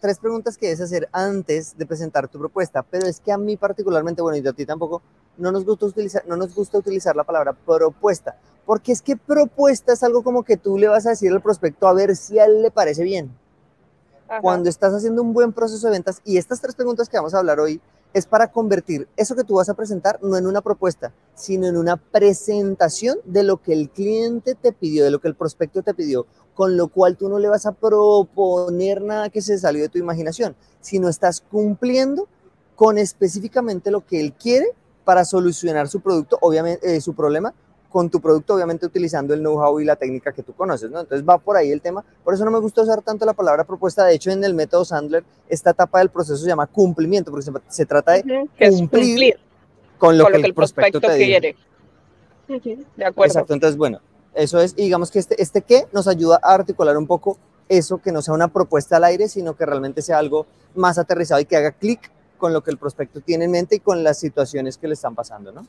tres 0.00 0.20
preguntas 0.20 0.56
que 0.56 0.66
debes 0.66 0.80
hacer 0.82 1.08
antes 1.10 1.76
de 1.76 1.84
presentar 1.84 2.28
tu 2.28 2.38
propuesta, 2.38 2.84
pero 2.84 3.08
es 3.08 3.18
que 3.18 3.32
a 3.32 3.38
mí 3.38 3.56
particularmente, 3.56 4.22
bueno, 4.22 4.36
y 4.36 4.46
a 4.46 4.52
ti 4.52 4.64
tampoco, 4.64 5.02
no 5.36 5.50
nos 5.50 5.64
gusta 5.64 5.86
utilizar, 5.86 6.22
no 6.28 6.36
nos 6.36 6.54
gusta 6.54 6.78
utilizar 6.78 7.16
la 7.16 7.24
palabra 7.24 7.54
propuesta, 7.54 8.36
porque 8.64 8.92
es 8.92 9.02
que 9.02 9.16
propuesta 9.16 9.94
es 9.94 10.04
algo 10.04 10.22
como 10.22 10.44
que 10.44 10.56
tú 10.56 10.78
le 10.78 10.86
vas 10.86 11.06
a 11.06 11.10
decir 11.10 11.32
al 11.32 11.42
prospecto 11.42 11.88
a 11.88 11.92
ver 11.92 12.14
si 12.14 12.38
a 12.38 12.44
él 12.44 12.62
le 12.62 12.70
parece 12.70 13.02
bien. 13.02 13.36
ajá, 14.28 14.40
Cuando 14.40 14.68
estás 14.68 14.94
haciendo 14.94 15.22
un 15.22 15.32
buen 15.32 15.52
proceso 15.52 15.88
de 15.88 15.94
ventas, 15.94 16.20
y 16.24 16.36
estas 16.38 16.60
tres 16.60 16.76
preguntas 16.76 17.08
que 17.08 17.16
vamos 17.16 17.34
a 17.34 17.38
hablar 17.38 17.58
hoy 17.58 17.80
es 18.16 18.24
para 18.24 18.50
convertir 18.50 19.08
eso 19.18 19.36
que 19.36 19.44
tú 19.44 19.56
vas 19.56 19.68
a 19.68 19.74
presentar 19.74 20.18
no 20.22 20.38
en 20.38 20.46
una 20.46 20.62
propuesta, 20.62 21.12
sino 21.34 21.66
en 21.66 21.76
una 21.76 21.98
presentación 21.98 23.18
de 23.26 23.42
lo 23.42 23.58
que 23.58 23.74
el 23.74 23.90
cliente 23.90 24.54
te 24.54 24.72
pidió, 24.72 25.04
de 25.04 25.10
lo 25.10 25.20
que 25.20 25.28
el 25.28 25.34
prospecto 25.34 25.82
te 25.82 25.92
pidió, 25.92 26.24
con 26.54 26.78
lo 26.78 26.88
cual 26.88 27.18
tú 27.18 27.28
no 27.28 27.38
le 27.38 27.48
vas 27.48 27.66
a 27.66 27.72
proponer 27.72 29.02
nada 29.02 29.28
que 29.28 29.42
se 29.42 29.58
salió 29.58 29.82
de 29.82 29.90
tu 29.90 29.98
imaginación, 29.98 30.56
sino 30.80 31.10
estás 31.10 31.42
cumpliendo 31.42 32.26
con 32.74 32.96
específicamente 32.96 33.90
lo 33.90 34.06
que 34.06 34.18
él 34.18 34.32
quiere 34.32 34.68
para 35.04 35.26
solucionar 35.26 35.86
su 35.88 36.00
producto, 36.00 36.38
obviamente, 36.40 36.96
eh, 36.96 37.02
su 37.02 37.12
problema, 37.12 37.52
con 37.90 38.10
tu 38.10 38.20
producto, 38.20 38.54
obviamente 38.54 38.86
utilizando 38.86 39.32
el 39.34 39.40
know-how 39.40 39.80
y 39.80 39.84
la 39.84 39.96
técnica 39.96 40.32
que 40.32 40.42
tú 40.42 40.52
conoces, 40.52 40.90
¿no? 40.90 41.00
Entonces 41.00 41.26
va 41.26 41.38
por 41.38 41.56
ahí 41.56 41.70
el 41.70 41.80
tema. 41.80 42.04
Por 42.24 42.34
eso 42.34 42.44
no 42.44 42.50
me 42.50 42.58
gusta 42.58 42.82
usar 42.82 43.02
tanto 43.02 43.24
la 43.24 43.32
palabra 43.32 43.64
propuesta. 43.64 44.04
De 44.04 44.14
hecho, 44.14 44.30
en 44.30 44.44
el 44.44 44.54
método 44.54 44.84
Sandler, 44.84 45.24
esta 45.48 45.70
etapa 45.70 46.00
del 46.00 46.10
proceso 46.10 46.36
se 46.36 46.46
llama 46.46 46.66
cumplimiento, 46.66 47.30
porque 47.30 47.44
se, 47.44 47.52
se 47.68 47.86
trata 47.86 48.12
de 48.12 48.22
cumplir 48.22 48.78
cumplir 48.78 49.36
con 49.98 50.18
lo, 50.18 50.24
con 50.24 50.32
que, 50.32 50.38
lo 50.38 50.42
que 50.42 50.48
el 50.48 50.54
prospecto 50.54 51.00
te 51.00 51.14
dijo. 51.14 51.26
quiere. 51.26 51.56
De 52.96 53.04
acuerdo. 53.04 53.32
Exacto, 53.32 53.54
entonces 53.54 53.76
bueno, 53.76 54.00
eso 54.34 54.60
es, 54.60 54.74
y 54.76 54.82
digamos 54.82 55.10
que 55.10 55.18
este, 55.18 55.40
este 55.42 55.62
qué 55.62 55.86
nos 55.92 56.06
ayuda 56.06 56.38
a 56.42 56.54
articular 56.54 56.96
un 56.96 57.06
poco 57.06 57.38
eso, 57.68 57.98
que 57.98 58.12
no 58.12 58.22
sea 58.22 58.34
una 58.34 58.48
propuesta 58.48 58.98
al 58.98 59.04
aire, 59.04 59.28
sino 59.28 59.56
que 59.56 59.66
realmente 59.66 60.02
sea 60.02 60.18
algo 60.18 60.46
más 60.74 60.98
aterrizado 60.98 61.40
y 61.40 61.44
que 61.44 61.56
haga 61.56 61.72
clic 61.72 62.10
con 62.38 62.52
lo 62.52 62.62
que 62.62 62.70
el 62.70 62.78
prospecto 62.78 63.20
tiene 63.20 63.46
en 63.46 63.50
mente 63.50 63.76
y 63.76 63.80
con 63.80 64.04
las 64.04 64.18
situaciones 64.18 64.76
que 64.76 64.86
le 64.88 64.94
están 64.94 65.14
pasando, 65.14 65.52
¿no? 65.52 65.66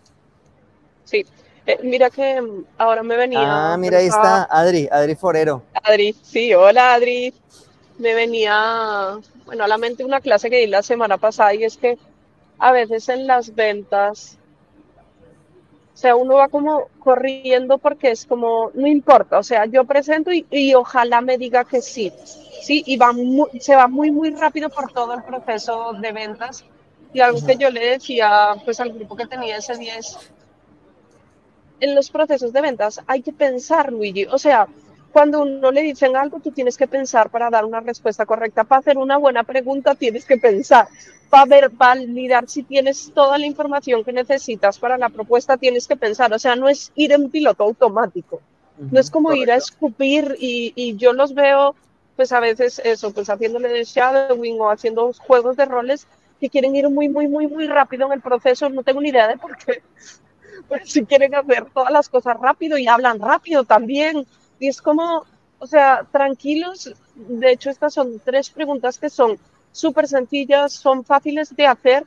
Sí. 1.06 1.26
Eh, 1.68 1.80
mira 1.84 2.10
que 2.10 2.42
mm, 2.42 2.66
ahora 2.78 3.04
me 3.04 3.18
venía. 3.18 3.42
Ah, 3.42 3.78
mira, 3.78 3.98
ahí 4.00 4.08
está 4.08 4.46
Adri, 4.46 4.88
Adri 4.92 5.16
Forero. 5.16 5.64
Adri, 5.84 6.14
sí, 6.22 6.54
hola 6.54 6.94
Adri. 6.94 7.34
Me 7.98 8.14
venía, 8.14 9.18
bueno, 9.46 9.64
a 9.64 9.68
la 9.68 9.78
mente 9.78 10.06
una 10.06 10.22
clase 10.22 10.50
que 10.50 10.58
di 10.60 10.68
la 10.68 10.84
semana 10.84 11.18
pasada 11.18 11.54
y 11.56 11.64
es 11.64 11.78
que 11.78 11.98
a 12.60 12.72
veces 12.72 13.10
en 13.10 13.28
las 13.28 13.54
ventas, 13.56 14.38
o 15.94 16.00
sea, 16.00 16.16
uno 16.16 16.36
va 16.36 16.48
como 16.48 16.90
corriendo 17.00 17.80
porque 17.80 18.12
es 18.12 18.26
como, 18.26 18.70
no 18.76 18.88
importa, 18.88 19.40
o 19.40 19.44
sea, 19.44 19.66
yo 19.66 19.84
presento 19.86 20.32
y, 20.32 20.46
y 20.52 20.76
ojalá 20.76 21.22
me 21.22 21.38
diga 21.40 21.66
que 21.66 21.82
sí, 21.82 22.14
sí, 22.62 22.84
y 22.86 22.98
va 22.98 23.14
mu- 23.14 23.48
se 23.60 23.76
va 23.76 23.88
muy, 23.88 24.12
muy 24.12 24.30
rápido 24.32 24.70
por 24.70 24.92
todo 24.92 25.14
el 25.14 25.24
proceso 25.24 25.94
de 25.94 26.12
ventas. 26.12 26.66
Y 27.14 27.22
algo 27.22 27.42
que 27.42 27.58
yo 27.58 27.70
le 27.72 27.80
decía, 27.94 28.54
pues 28.64 28.80
al 28.80 28.92
grupo 28.94 29.16
que 29.16 29.26
tenía 29.26 29.58
ese 29.58 29.76
día 29.78 29.98
es, 29.98 30.20
en 31.80 31.96
los 31.96 32.10
procesos 32.10 32.54
de 32.54 32.62
ventas 32.62 33.02
hay 33.08 33.22
que 33.22 33.34
pensar, 33.34 33.92
Luigi. 33.92 34.26
O 34.26 34.38
sea, 34.38 34.68
cuando 35.12 35.42
uno 35.42 35.72
le 35.72 35.82
dicen 35.82 36.16
algo, 36.16 36.40
tú 36.40 36.52
tienes 36.52 36.78
que 36.78 36.88
pensar 36.88 37.30
para 37.30 37.50
dar 37.50 37.66
una 37.66 37.80
respuesta 37.80 38.26
correcta. 38.26 38.64
Para 38.64 38.80
hacer 38.80 38.98
una 38.98 39.18
buena 39.18 39.44
pregunta, 39.44 39.96
tienes 39.96 40.26
que 40.26 40.38
pensar. 40.38 40.88
Para 41.30 41.46
ver, 41.46 41.70
validar 41.70 42.48
si 42.48 42.64
tienes 42.64 43.12
toda 43.14 43.38
la 43.38 43.46
información 43.46 44.04
que 44.04 44.14
necesitas 44.14 44.78
para 44.80 44.98
la 44.98 45.10
propuesta, 45.10 45.58
tienes 45.58 45.88
que 45.88 45.96
pensar. 45.96 46.32
O 46.34 46.40
sea, 46.40 46.56
no 46.56 46.70
es 46.70 46.92
ir 46.96 47.12
en 47.14 47.30
piloto 47.30 47.64
automático. 47.64 48.42
No 48.78 49.00
es 49.00 49.10
como 49.10 49.34
ir 49.34 49.52
a 49.52 49.56
escupir 49.56 50.36
y, 50.40 50.72
y 50.76 50.98
yo 50.98 51.12
los 51.14 51.34
veo, 51.34 51.76
pues 52.16 52.32
a 52.32 52.40
veces 52.40 52.80
eso, 52.86 53.12
pues 53.12 53.28
haciéndole 53.28 53.70
de 53.70 53.84
shadowing 53.84 54.62
o 54.62 54.70
haciendo 54.70 55.12
juegos 55.14 55.58
de 55.58 55.66
roles 55.66 56.08
que 56.40 56.50
quieren 56.50 56.76
ir 56.76 56.88
muy, 56.90 57.10
muy, 57.10 57.28
muy, 57.28 57.48
muy 57.48 57.68
rápido 57.68 58.06
en 58.06 58.14
el 58.14 58.22
proceso. 58.22 58.70
No 58.70 58.84
tengo 58.84 59.02
ni 59.02 59.10
idea 59.10 59.28
de 59.28 59.38
por 59.38 59.58
qué. 59.58 59.82
Pero 60.70 60.86
si 60.86 61.06
quieren 61.06 61.36
hacer 61.36 61.66
todas 61.74 61.92
las 61.92 62.10
cosas 62.10 62.38
rápido 62.40 62.78
y 62.78 62.88
hablan 62.88 63.20
rápido 63.20 63.64
también. 63.64 64.26
Y 64.60 64.68
es 64.68 64.82
como, 64.82 65.24
o 65.60 65.68
sea, 65.68 66.06
tranquilos. 66.12 66.94
De 67.16 67.52
hecho, 67.52 67.70
estas 67.70 67.94
son 67.94 68.20
tres 68.24 68.50
preguntas 68.50 68.98
que 68.98 69.10
son 69.10 69.38
súper 69.72 70.08
sencillas, 70.08 70.74
son 70.74 71.04
fáciles 71.06 71.56
de 71.56 71.68
hacer, 71.68 72.04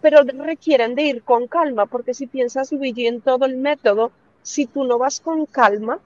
pero 0.00 0.22
requieren 0.22 0.94
de 0.94 1.02
ir 1.02 1.22
con 1.22 1.46
calma, 1.46 1.86
porque 1.86 2.14
si 2.14 2.26
piensas, 2.26 2.72
Luigi, 2.72 3.06
en 3.06 3.20
todo 3.20 3.44
el 3.44 3.56
método, 3.56 4.10
si 4.42 4.66
tú 4.66 4.84
no 4.84 4.98
vas 4.98 5.20
con 5.20 5.46
calma, 5.46 5.98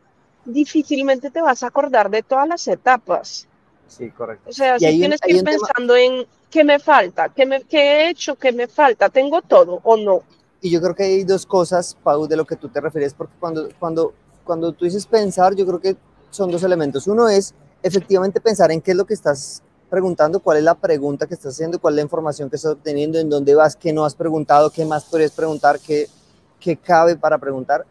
difícilmente 0.45 1.31
te 1.31 1.41
vas 1.41 1.63
a 1.63 1.69
acordar 1.69 2.11
de 2.11 2.23
todas 2.23 2.49
las 2.49 2.67
etapas. 2.69 3.47
Sí, 3.89 4.11
correcto. 4.11 4.51
O 4.51 4.53
sea, 4.53 4.77
Y 4.77 4.81
si 4.81 4.87
hay 4.87 4.95
un- 4.95 5.01
tienes 5.01 5.21
que 5.21 5.31
ir 5.33 5.37
tema- 5.45 5.51
pensando 5.51 5.97
en 5.97 6.27
qué 6.51 6.65
me 6.65 6.79
falta, 6.79 7.29
qué, 7.31 7.47
me, 7.47 7.63
qué 7.63 7.79
he 7.81 8.09
hecho, 8.11 8.37
qué 8.37 8.53
me 8.53 8.67
falta, 8.69 9.09
tengo 9.09 9.43
todo 9.43 9.81
o 9.85 9.97
no. 9.97 10.23
Y 10.61 10.71
yo 10.71 10.81
creo 10.81 10.95
que 10.95 11.05
hay 11.05 11.25
dos 11.25 11.47
cosas, 11.47 11.97
Pau, 12.03 12.27
de 12.27 12.37
lo 12.37 12.45
que 12.45 12.57
tú 12.57 12.69
te 12.69 12.81
refieres, 12.81 13.15
porque 13.15 13.35
cuando, 13.39 13.69
cuando, 13.79 14.13
cuando 14.45 14.73
tú 14.73 14.85
dices 14.85 15.07
pensar, 15.07 15.55
yo 15.55 15.67
creo 15.67 15.81
que 15.81 15.97
son 16.31 16.51
dos 16.51 16.63
elementos. 16.63 17.07
Uno 17.07 17.29
es 17.29 17.55
efectivamente 17.83 18.41
pensar 18.41 18.71
en 18.73 18.81
qué 18.81 18.93
es 18.93 18.97
lo 18.97 19.05
que 19.05 19.15
estás 19.15 19.63
preguntando, 19.89 20.41
cuál 20.41 20.59
es 20.59 20.65
la 20.65 20.75
pregunta 20.75 21.27
que 21.27 21.35
estás 21.35 21.55
haciendo, 21.55 21.79
cuál 21.79 21.95
es 21.95 21.97
la 21.97 22.03
información 22.03 22.51
que 22.51 22.57
estás 22.57 22.73
obteniendo, 22.73 23.19
en 23.19 23.31
dónde 23.31 23.55
vas, 23.55 23.77
qué 23.77 23.93
no 23.93 24.05
has 24.05 24.15
preguntado, 24.15 24.71
qué 24.71 24.85
más 24.85 25.05
podrías 25.05 25.31
preguntar, 25.31 25.79
qué, 25.79 26.09
qué 26.59 26.77
cabe 26.77 27.17
para 27.17 27.39
preguntar. 27.39 27.87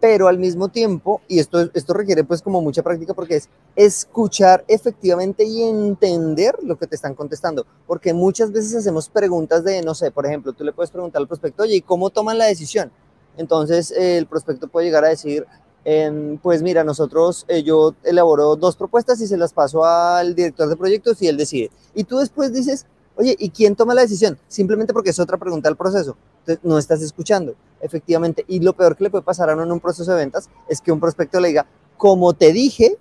Pero 0.00 0.28
al 0.28 0.38
mismo 0.38 0.68
tiempo, 0.68 1.20
y 1.28 1.40
esto, 1.40 1.70
esto 1.74 1.92
requiere 1.92 2.24
pues 2.24 2.40
como 2.40 2.62
mucha 2.62 2.82
práctica 2.82 3.12
porque 3.12 3.36
es 3.36 3.48
escuchar 3.76 4.64
efectivamente 4.66 5.44
y 5.44 5.62
entender 5.62 6.56
lo 6.62 6.78
que 6.78 6.86
te 6.86 6.94
están 6.94 7.14
contestando. 7.14 7.66
Porque 7.86 8.14
muchas 8.14 8.50
veces 8.50 8.74
hacemos 8.74 9.08
preguntas 9.10 9.62
de, 9.62 9.82
no 9.82 9.94
sé, 9.94 10.10
por 10.10 10.24
ejemplo, 10.24 10.54
tú 10.54 10.64
le 10.64 10.72
puedes 10.72 10.90
preguntar 10.90 11.20
al 11.20 11.28
prospecto, 11.28 11.64
oye, 11.64 11.76
¿y 11.76 11.80
cómo 11.82 12.08
toman 12.10 12.38
la 12.38 12.46
decisión? 12.46 12.90
Entonces 13.36 13.90
eh, 13.90 14.18
el 14.18 14.26
prospecto 14.26 14.68
puede 14.68 14.86
llegar 14.86 15.04
a 15.04 15.08
decir, 15.08 15.46
em, 15.84 16.38
pues 16.38 16.62
mira, 16.62 16.82
nosotros, 16.82 17.44
eh, 17.48 17.62
yo 17.62 17.94
elaboro 18.02 18.56
dos 18.56 18.76
propuestas 18.76 19.20
y 19.20 19.26
se 19.26 19.36
las 19.36 19.52
paso 19.52 19.84
al 19.84 20.34
director 20.34 20.68
de 20.68 20.76
proyectos 20.76 21.20
y 21.22 21.28
él 21.28 21.36
decide. 21.36 21.70
Y 21.94 22.04
tú 22.04 22.18
después 22.18 22.52
dices, 22.52 22.86
oye, 23.16 23.36
¿y 23.38 23.50
quién 23.50 23.76
toma 23.76 23.94
la 23.94 24.02
decisión? 24.02 24.38
Simplemente 24.48 24.92
porque 24.92 25.10
es 25.10 25.18
otra 25.18 25.36
pregunta 25.36 25.68
del 25.68 25.76
proceso. 25.76 26.16
Entonces, 26.40 26.64
no 26.64 26.78
estás 26.78 27.02
escuchando, 27.02 27.54
efectivamente. 27.80 28.44
Y 28.48 28.60
lo 28.60 28.72
peor 28.72 28.96
que 28.96 29.04
le 29.04 29.10
puede 29.10 29.24
pasar 29.24 29.50
a 29.50 29.54
uno 29.54 29.64
en 29.64 29.72
un 29.72 29.80
proceso 29.80 30.10
de 30.10 30.18
ventas 30.18 30.48
es 30.68 30.80
que 30.80 30.92
un 30.92 31.00
prospecto 31.00 31.40
le 31.40 31.48
diga, 31.48 31.66
como 31.96 32.32
te 32.32 32.52
dije, 32.52 32.96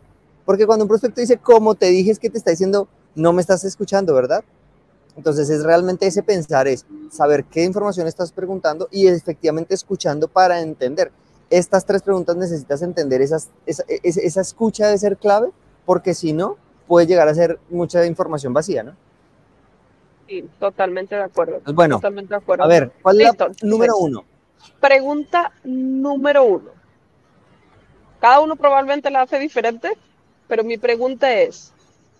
porque 0.45 0.65
cuando 0.65 0.86
un 0.86 0.89
prospecto 0.89 1.21
dice, 1.21 1.38
como 1.38 1.75
te 1.75 1.88
dije, 1.88 2.12
es 2.12 2.19
que 2.19 2.29
te 2.29 2.38
está 2.38 2.51
diciendo, 2.51 2.88
no 3.15 3.33
me 3.33 3.41
estás 3.41 3.63
escuchando, 3.63 4.13
¿verdad? 4.13 4.43
Entonces 5.15 5.50
es 5.50 5.63
realmente 5.63 6.07
ese 6.07 6.24
pensar, 6.24 6.67
es 6.67 6.86
saber 7.12 7.43
qué 7.45 7.63
información 7.63 8.07
estás 8.07 8.31
preguntando 8.31 8.88
y 8.91 9.07
efectivamente 9.07 9.74
escuchando 9.74 10.27
para 10.27 10.62
entender. 10.62 11.12
Estas 11.50 11.86
tres 11.86 12.01
preguntas 12.01 12.36
necesitas 12.36 12.81
entender, 12.81 13.21
esas, 13.21 13.50
esa, 13.65 14.41
escucha 14.41 14.86
debe 14.86 14.98
ser 14.98 15.17
clave, 15.17 15.50
porque 15.86 16.13
si 16.13 16.31
no, 16.31 16.57
puede 16.88 17.07
llegar 17.07 17.27
a 17.27 17.36
ser 17.36 17.59
mucha 17.69 18.05
información 18.05 18.53
vacía, 18.53 18.83
¿no? 18.83 18.95
Sí, 20.27 20.48
totalmente 20.59 21.15
de 21.15 21.24
acuerdo. 21.24 21.59
Bueno, 21.74 21.95
Totalmente 21.95 22.29
de 22.29 22.38
acuerdo. 22.38 22.63
a 22.63 22.67
ver, 22.67 22.91
¿cuál 23.01 23.19
es 23.19 23.38
la 23.38 23.51
número 23.63 23.98
uno? 23.98 24.24
Pregunta 24.79 25.51
número 25.63 26.43
uno. 26.43 26.71
Cada 28.19 28.39
uno 28.41 28.55
probablemente 28.55 29.09
la 29.09 29.21
hace 29.21 29.39
diferente, 29.39 29.97
pero 30.47 30.63
mi 30.63 30.77
pregunta 30.77 31.33
es, 31.33 31.71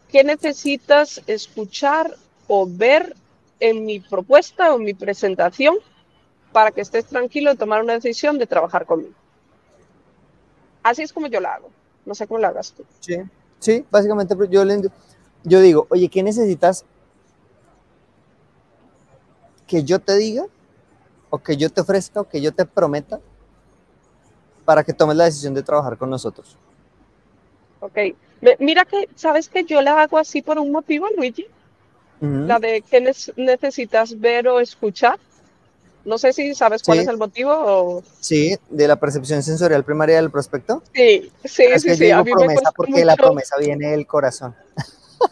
¿qué 0.10 0.24
necesitas 0.24 1.22
escuchar 1.28 2.16
o 2.48 2.66
ver 2.68 3.16
en 3.60 3.86
mi 3.86 4.00
propuesta 4.00 4.74
o 4.74 4.78
mi 4.78 4.94
presentación 4.94 5.76
para 6.54 6.72
que 6.72 6.82
estés 6.82 7.06
tranquilo 7.06 7.52
de 7.52 7.58
tomar 7.58 7.84
una 7.84 7.94
decisión 7.94 8.38
de 8.38 8.48
trabajar 8.48 8.86
conmigo? 8.86 9.16
Así 10.84 11.02
es 11.02 11.12
como 11.12 11.28
yo 11.28 11.40
la 11.40 11.56
hago. 11.56 11.70
No 12.06 12.16
sé 12.16 12.28
cómo 12.28 12.40
la 12.40 12.48
hagas 12.48 12.72
tú. 12.72 12.86
Sí, 13.02 13.18
sí, 13.60 13.86
básicamente 13.92 14.36
yo, 14.50 14.64
le, 14.64 14.82
yo 15.44 15.62
digo, 15.62 15.86
oye, 15.90 16.10
¿qué 16.10 16.24
necesitas 16.24 16.86
que 19.68 19.84
yo 19.84 20.00
te 20.00 20.16
diga 20.16 20.46
o 21.30 21.38
que 21.40 21.58
yo 21.58 21.70
te 21.70 21.82
ofrezca 21.82 22.22
o 22.22 22.28
que 22.28 22.42
yo 22.42 22.52
te 22.54 22.66
prometa 22.66 23.20
para 24.66 24.84
que 24.84 24.94
tomes 24.94 25.16
la 25.18 25.26
decisión 25.26 25.54
de 25.54 25.64
trabajar 25.64 25.98
con 25.98 26.10
nosotros? 26.10 26.58
Ok. 27.80 27.98
Mira 28.60 28.86
que, 28.86 29.10
¿sabes 29.16 29.50
que 29.50 29.64
yo 29.66 29.82
la 29.82 30.02
hago 30.02 30.18
así 30.18 30.42
por 30.42 30.58
un 30.60 30.72
motivo, 30.72 31.08
Luigi? 31.16 31.48
La 32.22 32.60
de 32.60 32.82
qué 32.82 33.02
nes- 33.02 33.34
necesitas 33.38 34.20
ver 34.20 34.48
o 34.50 34.60
escuchar. 34.60 35.18
No 36.06 36.18
sé 36.18 36.34
si 36.34 36.54
sabes 36.56 36.84
cuál 36.84 36.98
Sí. 36.98 37.04
es 37.04 37.10
el 37.10 37.18
motivo 37.18 37.52
o... 37.54 38.04
Sí, 38.20 38.58
de 38.70 38.88
la 38.88 38.98
percepción 38.98 39.42
sensorial 39.44 39.84
primaria 39.86 40.18
del 40.18 40.30
prospecto. 40.32 40.84
Sí, 40.94 41.32
sí, 41.46 41.64
Es 41.64 41.82
sí, 41.84 41.88
que 41.90 41.96
sí. 41.96 42.10
yo 42.10 42.18
A 42.18 42.24
mí 42.24 42.32
promesa 42.32 42.72
porque 42.76 43.06
la 43.06 43.16
promesa 43.16 43.56
viene 43.58 43.92
del 43.92 44.06
corazón. 44.08 44.56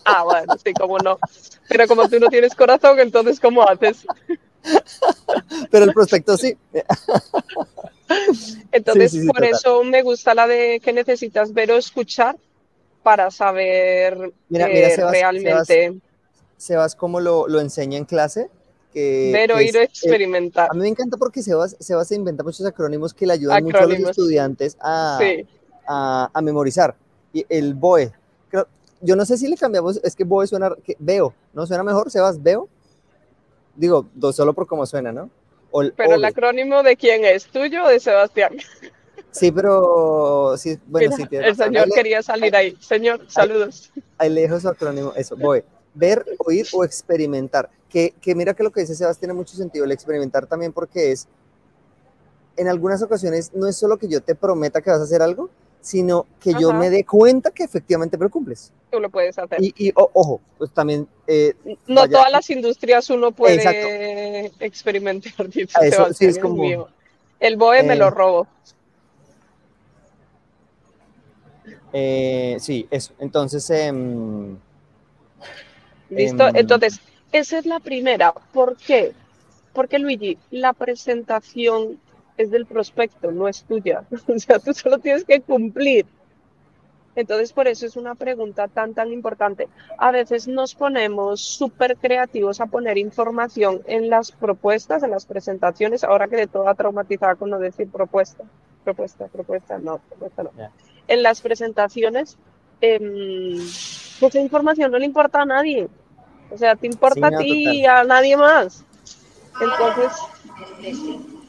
Ah, 0.06 0.24
bueno, 0.24 0.54
sí, 0.64 0.74
cómo 0.74 0.98
no. 1.00 1.18
Pero 1.68 1.88
como 1.88 2.08
tú 2.10 2.20
no 2.20 2.28
tienes 2.28 2.56
corazón, 2.56 3.00
entonces, 3.00 3.40
¿cómo 3.40 3.64
haces? 3.68 4.06
Pero 5.72 5.86
el 5.86 5.94
prospecto 5.94 6.38
sí. 6.38 6.56
Entonces, 8.72 9.12
sí, 9.12 9.22
sí, 9.22 9.28
por 9.28 9.38
total. 9.38 9.52
eso 9.54 9.84
me 9.84 10.02
gusta 10.02 10.34
la 10.34 10.48
de 10.48 10.80
que 10.80 10.94
necesitas 10.94 11.54
ver 11.54 11.72
o 11.72 11.76
escuchar, 11.78 12.38
para 13.04 13.32
saber 13.32 14.34
Mira, 14.50 14.68
mira, 14.68 14.88
eh, 14.90 14.96
Sebas, 14.96 15.12
realmente 15.12 15.94
Sebas, 16.58 16.94
¿cómo 16.96 17.20
lo, 17.22 17.48
lo 17.48 17.62
enseña 17.62 17.98
en 17.98 18.04
clase? 18.06 18.50
Que, 18.92 19.30
ver, 19.32 19.52
oír 19.54 19.78
o 19.78 19.80
eh, 19.80 19.84
experimentar. 19.84 20.68
a 20.70 20.74
mí 20.74 20.82
me 20.82 20.88
encanta 20.90 21.16
porque 21.18 21.42
Sebas, 21.42 21.78
Sebas 21.80 22.08
se 22.10 22.16
inventa 22.16 22.44
muchos 22.44 22.66
acrónimos 22.66 23.14
que 23.14 23.26
le 23.26 23.34
ayudan 23.34 23.64
mucho 23.64 23.78
a 23.78 23.82
los 23.82 23.92
Acrónimos. 23.92 24.12
estudiantes 24.12 24.78
a, 24.82 25.20
Sí, 25.22 25.46
a, 25.88 26.30
a 26.34 26.42
memorizar. 26.42 26.96
Y 27.32 27.46
el 27.48 27.76
BOE, 27.76 28.12
creo- 28.50 28.68
yo 29.02 29.16
no 29.16 29.26
sé 29.26 29.38
si 29.38 29.48
le 29.48 29.56
cambiamos, 29.56 30.02
es 30.04 30.16
que 30.16 30.24
BOE 30.26 30.48
suena, 30.48 30.72
que, 30.84 30.96
veo, 31.00 31.34
¿no? 31.54 31.66
¿Suena 31.66 31.84
mejor, 31.84 32.12
Sebas? 32.12 32.42
¿Veo? 32.42 32.68
Digo, 33.78 34.08
solo 34.34 34.54
por 34.54 34.68
cómo 34.68 34.86
suena, 34.86 35.14
¿no? 35.14 35.30
O 35.72 35.82
el 35.84 35.94
pero 35.94 36.16
el 36.16 36.20
OVE. 36.20 36.28
acrónimo 36.28 36.84
de 36.84 36.98
quién 36.98 37.24
es, 37.24 37.46
tuyo 37.46 37.86
o 37.86 37.88
de 37.88 38.00
Sebastián. 38.00 38.58
Sí, 39.32 39.52
pero 39.52 40.56
sí, 40.58 40.80
bueno, 40.88 41.16
Mira, 41.16 41.30
sí, 41.30 41.36
el 41.36 41.44
razón. 41.44 41.66
señor 41.68 41.86
Ahí 41.86 41.92
quería 41.92 42.24
salir 42.24 42.56
ahí. 42.56 42.76
Señor, 42.80 43.26
saludos. 43.30 43.92
ahí 44.18 44.30
le 44.32 44.42
dejo 44.42 44.60
su 44.60 44.68
acrónimo, 44.68 45.14
eso, 45.16 45.38
BOE. 45.38 45.64
Ver, 45.94 46.26
oír 46.40 46.66
o 46.74 46.84
experimentar. 46.84 47.70
Que, 47.90 48.14
que 48.20 48.34
mira 48.36 48.54
que 48.54 48.64
lo 48.64 48.72
que 48.72 48.82
dice 48.82 48.96
Sebas 48.96 49.18
tiene 49.20 49.34
mucho 49.34 49.56
sentido, 49.56 49.86
el 49.86 49.92
experimentar 49.92 50.48
también 50.48 50.74
porque 50.74 51.12
es, 51.12 51.28
en 52.56 52.68
algunas 52.68 53.02
ocasiones 53.04 53.52
no 53.54 53.68
es 53.68 53.78
solo 53.78 53.98
que 53.98 54.08
yo 54.08 54.22
te 54.22 54.34
prometa 54.36 54.82
que 54.82 54.90
vas 54.90 55.00
a 55.00 55.04
hacer 55.04 55.22
algo, 55.22 55.50
sino 55.82 56.26
que 56.40 56.54
yo 56.60 56.70
Ajá. 56.72 56.80
me 56.80 56.90
dé 56.90 57.06
cuenta 57.06 57.52
que 57.52 57.64
efectivamente 57.64 58.18
lo 58.18 58.30
cumples. 58.30 58.72
Tú 58.92 59.00
lo 59.02 59.10
puedes 59.10 59.38
hacer. 59.38 59.62
Y, 59.62 59.74
y, 59.78 59.92
o- 59.96 60.10
ojo, 60.14 60.40
pues 60.58 60.72
también 60.72 61.08
eh, 61.28 61.54
No 61.88 62.02
vaya- 62.02 62.12
todas 62.12 62.32
las 62.32 62.50
industrias 62.50 63.10
uno 63.10 63.32
puede 63.32 63.56
Exacto. 63.56 64.56
experimentar, 64.64 65.34
eso 65.48 65.52
sí 65.82 65.92
Sebastián, 65.92 66.30
es 66.32 66.40
como- 66.40 66.56
mío. 66.64 66.88
El 67.40 67.58
BOE 67.58 67.84
me 67.84 67.94
Eh, 67.94 67.98
lo 67.98 68.10
robo. 68.10 68.48
eh, 71.94 72.58
sí, 72.60 72.88
eso. 72.92 73.14
Entonces, 73.20 73.70
em, 73.70 74.58
¿Listo? 76.10 76.48
em, 76.48 76.56
Entonces, 76.56 77.00
esa 77.32 77.60
es 77.60 77.66
la 77.66 77.80
primera. 77.80 78.34
¿Por 78.54 78.78
qué? 78.78 79.14
Porque, 79.74 80.00
Luigi, 80.00 80.38
la 80.52 80.74
presentación 80.74 82.00
es 82.38 82.52
del 82.52 82.66
prospecto, 82.66 83.32
no 83.32 83.48
es 83.48 83.64
tuya. 83.64 84.04
O 84.28 84.40
sea, 84.40 84.60
tú 84.60 84.74
solo 84.74 84.98
tienes 85.00 85.24
que 85.26 85.42
cumplir. 85.42 86.06
Entonces, 87.18 87.52
por 87.52 87.68
eso 87.68 87.88
es 87.88 87.98
una 87.98 88.14
pregunta 88.14 88.68
tan, 88.68 88.94
tan 88.94 89.12
importante. 89.12 89.68
A 89.98 90.12
veces 90.12 90.48
nos 90.48 90.76
ponemos 90.76 91.42
súper 91.42 91.98
creativos 91.98 92.62
a 92.62 92.68
poner 92.68 93.00
información 93.00 93.82
en 93.88 94.12
las 94.12 94.32
propuestas, 94.32 95.02
en 95.02 95.10
las 95.10 95.26
presentaciones, 95.26 96.04
ahora 96.04 96.28
que 96.28 96.36
de 96.36 96.46
toda 96.46 96.76
traumatizada 96.76 97.34
con 97.34 97.50
no 97.50 97.58
decir 97.58 97.90
propuesta, 97.90 98.44
propuesta, 98.84 99.26
propuesta, 99.30 99.80
no, 99.80 99.98
propuesta 99.98 100.44
no. 100.44 100.52
Ya. 100.56 100.72
En 101.08 101.24
las 101.24 101.42
presentaciones, 101.42 102.38
em, 102.82 103.56
pues 104.20 104.36
esa 104.36 104.40
información 104.40 104.92
no 104.92 105.00
le 105.00 105.06
importa 105.06 105.42
a 105.42 105.46
nadie. 105.46 105.88
O 106.52 106.58
sea, 106.58 106.76
te 106.76 106.86
importa 106.86 107.16
Sí, 107.16 107.32
no, 107.32 107.38
a 107.40 107.42
ti 107.42 107.70
y 107.80 107.86
a 107.88 108.04
nadie 108.04 108.38
más. 108.38 108.86
Entonces, 109.60 110.14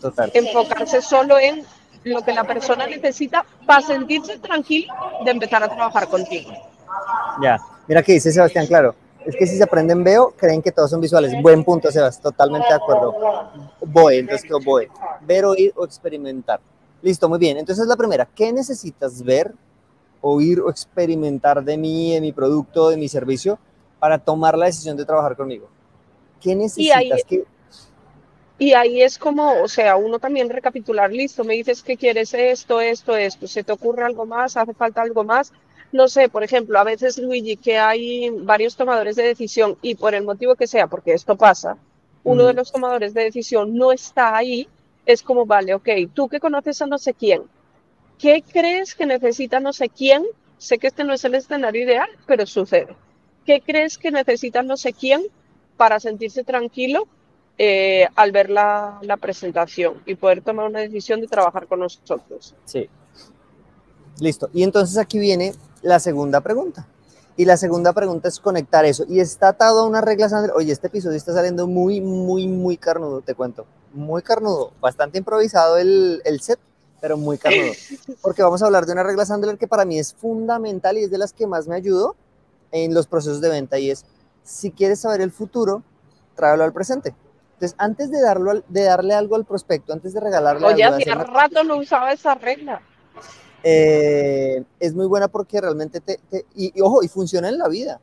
total. 0.00 0.30
enfocarse 0.32 1.02
solo 1.02 1.38
en 1.38 1.62
lo 2.08 2.22
que 2.22 2.32
la 2.32 2.44
persona 2.44 2.86
necesita 2.86 3.44
para 3.66 3.80
sentirse 3.82 4.38
tranquilo 4.38 4.92
de 5.24 5.30
empezar 5.30 5.62
a 5.62 5.68
trabajar 5.68 6.08
contigo. 6.08 6.50
Ya. 7.42 7.58
Mira 7.86 8.02
que 8.02 8.12
dice 8.12 8.32
Sebastián, 8.32 8.66
claro. 8.66 8.94
Es 9.24 9.36
que 9.36 9.46
si 9.46 9.56
se 9.56 9.62
aprenden 9.62 10.02
veo, 10.04 10.32
creen 10.36 10.62
que 10.62 10.72
todos 10.72 10.90
son 10.90 11.00
visuales. 11.00 11.32
Buen 11.42 11.62
punto, 11.64 11.90
Sebas. 11.90 12.20
Totalmente 12.20 12.68
de 12.68 12.74
acuerdo. 12.74 13.14
BOE, 13.84 14.18
entonces 14.18 14.48
BOE. 14.64 14.88
Ver, 15.20 15.44
oír 15.44 15.72
o 15.76 15.84
experimentar. 15.84 16.60
Listo, 17.02 17.28
muy 17.28 17.38
bien. 17.38 17.58
Entonces 17.58 17.86
la 17.86 17.96
primera, 17.96 18.26
¿qué 18.34 18.52
necesitas 18.52 19.22
ver, 19.22 19.52
oír 20.20 20.60
o 20.60 20.70
experimentar 20.70 21.62
de 21.62 21.76
mí, 21.76 22.14
de 22.14 22.20
mi 22.20 22.32
producto, 22.32 22.90
de 22.90 22.96
mi 22.96 23.08
servicio, 23.08 23.58
para 23.98 24.18
tomar 24.18 24.56
la 24.56 24.66
decisión 24.66 24.96
de 24.96 25.04
trabajar 25.04 25.36
conmigo? 25.36 25.68
¿Qué 26.40 26.54
necesitas? 26.54 26.96
ahí- 26.96 27.10
¿Qué- 27.28 27.44
Y 28.58 28.72
ahí 28.72 29.02
es 29.02 29.18
como, 29.18 29.62
o 29.62 29.68
sea, 29.68 29.96
uno 29.96 30.18
también 30.18 30.50
recapitular, 30.50 31.12
listo, 31.12 31.44
me 31.44 31.54
dices 31.54 31.82
que 31.82 31.96
quieres 31.96 32.34
esto, 32.34 32.80
esto, 32.80 33.16
esto, 33.16 33.46
¿se 33.46 33.62
te 33.62 33.72
ocurre 33.72 34.04
algo 34.04 34.26
más? 34.26 34.56
¿Hace 34.56 34.74
falta 34.74 35.00
algo 35.00 35.22
más? 35.22 35.52
No 35.92 36.08
sé, 36.08 36.28
por 36.28 36.42
ejemplo, 36.42 36.78
a 36.78 36.84
veces, 36.84 37.18
Luigi, 37.18 37.56
que 37.56 37.78
hay 37.78 38.30
varios 38.30 38.76
tomadores 38.76 39.14
de 39.16 39.22
decisión 39.22 39.78
y 39.80 39.94
por 39.94 40.14
el 40.14 40.24
motivo 40.24 40.56
que 40.56 40.66
sea, 40.66 40.88
porque 40.88 41.12
esto 41.12 41.36
pasa, 41.36 41.78
uno 42.24 42.42
de 42.42 42.48
Ujú. 42.50 42.56
los 42.56 42.72
tomadores 42.72 43.14
de 43.14 43.24
decisión 43.24 43.74
no 43.76 43.92
está 43.92 44.36
ahí, 44.36 44.68
es 45.06 45.22
como, 45.22 45.46
vale, 45.46 45.74
ok, 45.74 45.88
tú 46.12 46.28
que 46.28 46.40
conoces 46.40 46.82
a 46.82 46.86
no 46.86 46.98
sé 46.98 47.14
quién, 47.14 47.42
¿qué 48.18 48.42
crees 48.42 48.94
que 48.94 49.06
necesita 49.06 49.60
no 49.60 49.72
sé 49.72 49.88
quién? 49.88 50.24
Sé 50.58 50.78
que 50.78 50.88
este 50.88 51.04
no 51.04 51.12
es 51.12 51.24
el 51.24 51.36
escenario 51.36 51.84
ideal, 51.84 52.08
pero 52.26 52.44
sucede. 52.46 52.96
¿Qué 53.46 53.60
crees 53.60 53.96
que 53.96 54.10
necesita 54.10 54.62
no 54.62 54.76
sé 54.76 54.92
quién 54.92 55.22
para 55.76 56.00
sentirse 56.00 56.42
tranquilo 56.44 57.06
eh, 57.58 58.06
al 58.14 58.32
ver 58.32 58.50
la, 58.50 58.98
la 59.02 59.16
presentación 59.16 60.00
y 60.06 60.14
poder 60.14 60.42
tomar 60.42 60.66
una 60.66 60.78
decisión 60.78 61.20
de 61.20 61.26
trabajar 61.26 61.66
con 61.66 61.80
nosotros? 61.80 62.54
Sí. 62.64 62.88
Listo. 64.20 64.48
Y 64.52 64.62
entonces 64.62 64.96
aquí 64.96 65.18
viene 65.18 65.54
la 65.82 65.98
segunda 66.00 66.40
pregunta. 66.40 66.86
Y 67.36 67.44
la 67.44 67.56
segunda 67.56 67.92
pregunta 67.92 68.26
es 68.26 68.40
conectar 68.40 68.84
eso. 68.84 69.04
Y 69.08 69.20
está 69.20 69.48
atado 69.48 69.80
a 69.80 69.86
unas 69.86 70.02
reglas, 70.02 70.32
André. 70.32 70.52
Oye, 70.56 70.72
este 70.72 70.88
episodio 70.88 71.16
está 71.16 71.32
saliendo 71.32 71.68
muy, 71.68 72.00
muy, 72.00 72.48
muy 72.48 72.76
carnudo, 72.76 73.20
te 73.20 73.34
cuento. 73.36 73.64
Muy 73.92 74.22
carnudo. 74.22 74.72
Bastante 74.80 75.18
improvisado 75.18 75.78
el, 75.78 76.20
el 76.24 76.40
set, 76.40 76.58
pero 77.00 77.16
muy 77.16 77.38
carnudo. 77.38 77.72
Porque 78.22 78.42
vamos 78.42 78.60
a 78.60 78.66
hablar 78.66 78.86
de 78.86 78.92
una 78.92 79.04
regla 79.04 79.24
Sandler 79.24 79.56
que 79.56 79.68
para 79.68 79.84
mí 79.84 80.00
es 80.00 80.14
fundamental 80.14 80.98
y 80.98 81.04
es 81.04 81.12
de 81.12 81.18
las 81.18 81.32
que 81.32 81.46
más 81.46 81.68
me 81.68 81.76
ayudó 81.76 82.16
en 82.72 82.92
los 82.92 83.06
procesos 83.06 83.40
de 83.40 83.50
venta. 83.50 83.78
Y 83.78 83.92
es, 83.92 84.04
si 84.42 84.72
quieres 84.72 84.98
saber 85.00 85.20
el 85.20 85.30
futuro, 85.30 85.84
tráelo 86.34 86.64
al 86.64 86.72
presente. 86.72 87.14
Entonces, 87.58 87.74
antes 87.78 88.08
de, 88.12 88.20
darlo 88.20 88.62
de 88.68 88.82
darle 88.84 89.14
algo 89.14 89.34
al 89.34 89.44
prospecto, 89.44 89.92
antes 89.92 90.12
de 90.12 90.20
regalarle 90.20 90.64
Oye, 90.64 90.84
algo, 90.84 90.96
hacer 90.98 91.16
una- 91.16 91.24
rato 91.24 91.64
no 91.64 91.76
usaba 91.78 92.12
esa 92.12 92.36
regla. 92.36 92.80
eh, 93.64 94.62
es 94.78 94.94
muy 94.94 95.06
buena 95.06 95.26
porque 95.26 95.60
realmente 95.60 96.00
te, 96.00 96.20
te- 96.30 96.46
y, 96.54 96.70
y 96.78 96.80
ojo, 96.80 97.02
y 97.02 97.08
funciona 97.08 97.48
en 97.48 97.58
la 97.58 97.66
vida. 97.66 98.00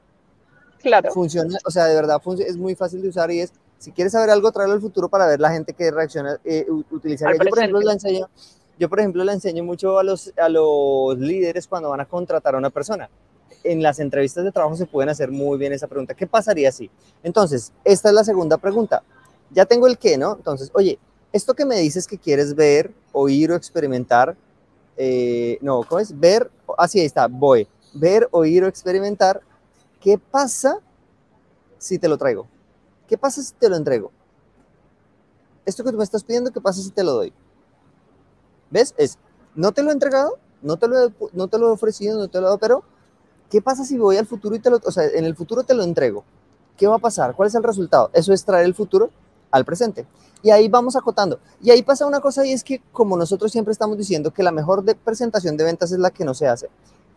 Claro. 0.81 1.09
Funciona, 1.13 1.57
o 1.65 1.71
sea, 1.71 1.85
de 1.85 1.95
verdad 1.95 2.21
es 2.45 2.57
muy 2.57 2.75
fácil 2.75 3.01
de 3.01 3.07
usar 3.07 3.31
y 3.31 3.39
es, 3.39 3.53
si 3.79 3.93
quieres 3.93 4.11
saber 4.11 4.29
algo, 4.29 4.51
tráelo 4.51 4.73
al 4.73 4.81
futuro 4.81 5.07
para 5.07 5.25
ver 5.25 5.39
la 5.39 5.49
gente 5.51 5.71
que 5.71 5.89
reacciona, 5.89 6.37
eh, 6.43 6.65
u- 6.69 6.83
utilizaría. 6.91 7.31
Al 7.31 7.45
Yo, 7.45 7.49
por 7.49 7.59
ejemplo, 7.59 7.79
la 7.81 7.93
enseño, 7.93 8.29
yo, 8.77 8.89
por 8.89 8.99
ejemplo, 8.99 9.23
la 9.23 9.31
enseño 9.31 9.63
mucho 9.63 9.97
a 9.97 10.03
los, 10.03 10.33
a 10.37 10.49
los 10.49 11.17
líderes 11.17 11.65
cuando 11.65 11.89
van 11.91 12.01
a 12.01 12.05
contratar 12.05 12.55
a 12.55 12.57
una 12.57 12.69
persona. 12.71 13.09
En 13.63 13.81
las 13.81 13.99
entrevistas 13.99 14.43
de 14.43 14.51
trabajo 14.51 14.75
se 14.75 14.85
pueden 14.85 15.09
hacer 15.09 15.31
muy 15.31 15.57
bien 15.57 15.71
esa 15.71 15.87
pregunta. 15.87 16.13
¿Qué 16.13 16.27
pasaría 16.27 16.71
si? 16.73 16.91
Entonces, 17.23 17.71
esta 17.85 18.09
es 18.09 18.13
la 18.15 18.23
segunda 18.25 18.57
pregunta. 18.57 19.01
Ya 19.51 19.65
tengo 19.65 19.87
el 19.87 19.97
qué, 19.97 20.17
¿no? 20.17 20.35
Entonces, 20.35 20.71
oye, 20.73 20.99
esto 21.31 21.53
que 21.53 21.65
me 21.65 21.77
dices 21.79 22.07
que 22.07 22.17
quieres 22.17 22.55
ver, 22.55 22.93
oír 23.11 23.51
o 23.51 23.55
experimentar, 23.55 24.35
eh, 24.97 25.57
no, 25.61 25.83
¿cómo 25.83 25.99
es? 25.99 26.17
Ver, 26.17 26.49
así 26.77 26.99
ahí 26.99 27.05
está, 27.05 27.27
voy. 27.27 27.67
Ver, 27.93 28.27
oír 28.31 28.63
o 28.63 28.67
experimentar. 28.67 29.41
¿Qué 29.99 30.17
pasa 30.17 30.79
si 31.77 31.99
te 31.99 32.07
lo 32.07 32.17
traigo? 32.17 32.47
¿Qué 33.07 33.17
pasa 33.17 33.41
si 33.41 33.53
te 33.53 33.69
lo 33.69 33.75
entrego? 33.75 34.11
Esto 35.65 35.83
que 35.83 35.91
tú 35.91 35.97
me 35.97 36.03
estás 36.03 36.23
pidiendo, 36.23 36.51
¿qué 36.51 36.61
pasa 36.61 36.81
si 36.81 36.91
te 36.91 37.03
lo 37.03 37.13
doy? 37.13 37.33
¿Ves? 38.69 38.93
Es, 38.97 39.17
no 39.55 39.71
te 39.71 39.83
lo 39.83 39.89
he 39.89 39.93
entregado, 39.93 40.37
no 40.61 40.77
te 40.77 40.87
lo 40.87 41.05
he, 41.05 41.13
no 41.33 41.47
te 41.47 41.57
lo 41.57 41.69
he 41.69 41.71
ofrecido, 41.71 42.17
no 42.17 42.27
te 42.27 42.39
lo 42.39 42.43
he 42.43 42.45
dado, 42.45 42.57
pero 42.59 42.83
¿qué 43.49 43.61
pasa 43.61 43.83
si 43.83 43.97
voy 43.97 44.17
al 44.17 44.27
futuro 44.27 44.55
y 44.55 44.59
te 44.59 44.69
lo, 44.69 44.79
o 44.83 44.91
sea, 44.91 45.05
en 45.05 45.25
el 45.25 45.35
futuro 45.35 45.63
te 45.63 45.73
lo 45.73 45.83
entrego? 45.83 46.23
¿Qué 46.77 46.87
va 46.87 46.95
a 46.95 46.99
pasar? 46.99 47.35
¿Cuál 47.35 47.47
es 47.47 47.55
el 47.55 47.63
resultado? 47.63 48.09
Eso 48.13 48.33
es 48.33 48.43
traer 48.43 48.65
el 48.65 48.75
futuro 48.75 49.09
al 49.55 49.65
presente. 49.65 50.05
Y 50.43 50.51
ahí 50.51 50.67
vamos 50.67 50.95
acotando. 50.95 51.39
Y 51.61 51.71
ahí 51.71 51.81
pasa 51.81 52.05
una 52.05 52.19
cosa 52.19 52.45
y 52.45 52.51
es 52.51 52.63
que 52.63 52.81
como 52.91 53.17
nosotros 53.17 53.51
siempre 53.51 53.71
estamos 53.71 53.97
diciendo 53.97 54.31
que 54.31 54.43
la 54.43 54.51
mejor 54.51 54.83
presentación 54.97 55.57
de 55.57 55.63
ventas 55.63 55.91
es 55.91 55.99
la 55.99 56.11
que 56.11 56.25
no 56.25 56.33
se 56.33 56.47
hace. 56.47 56.69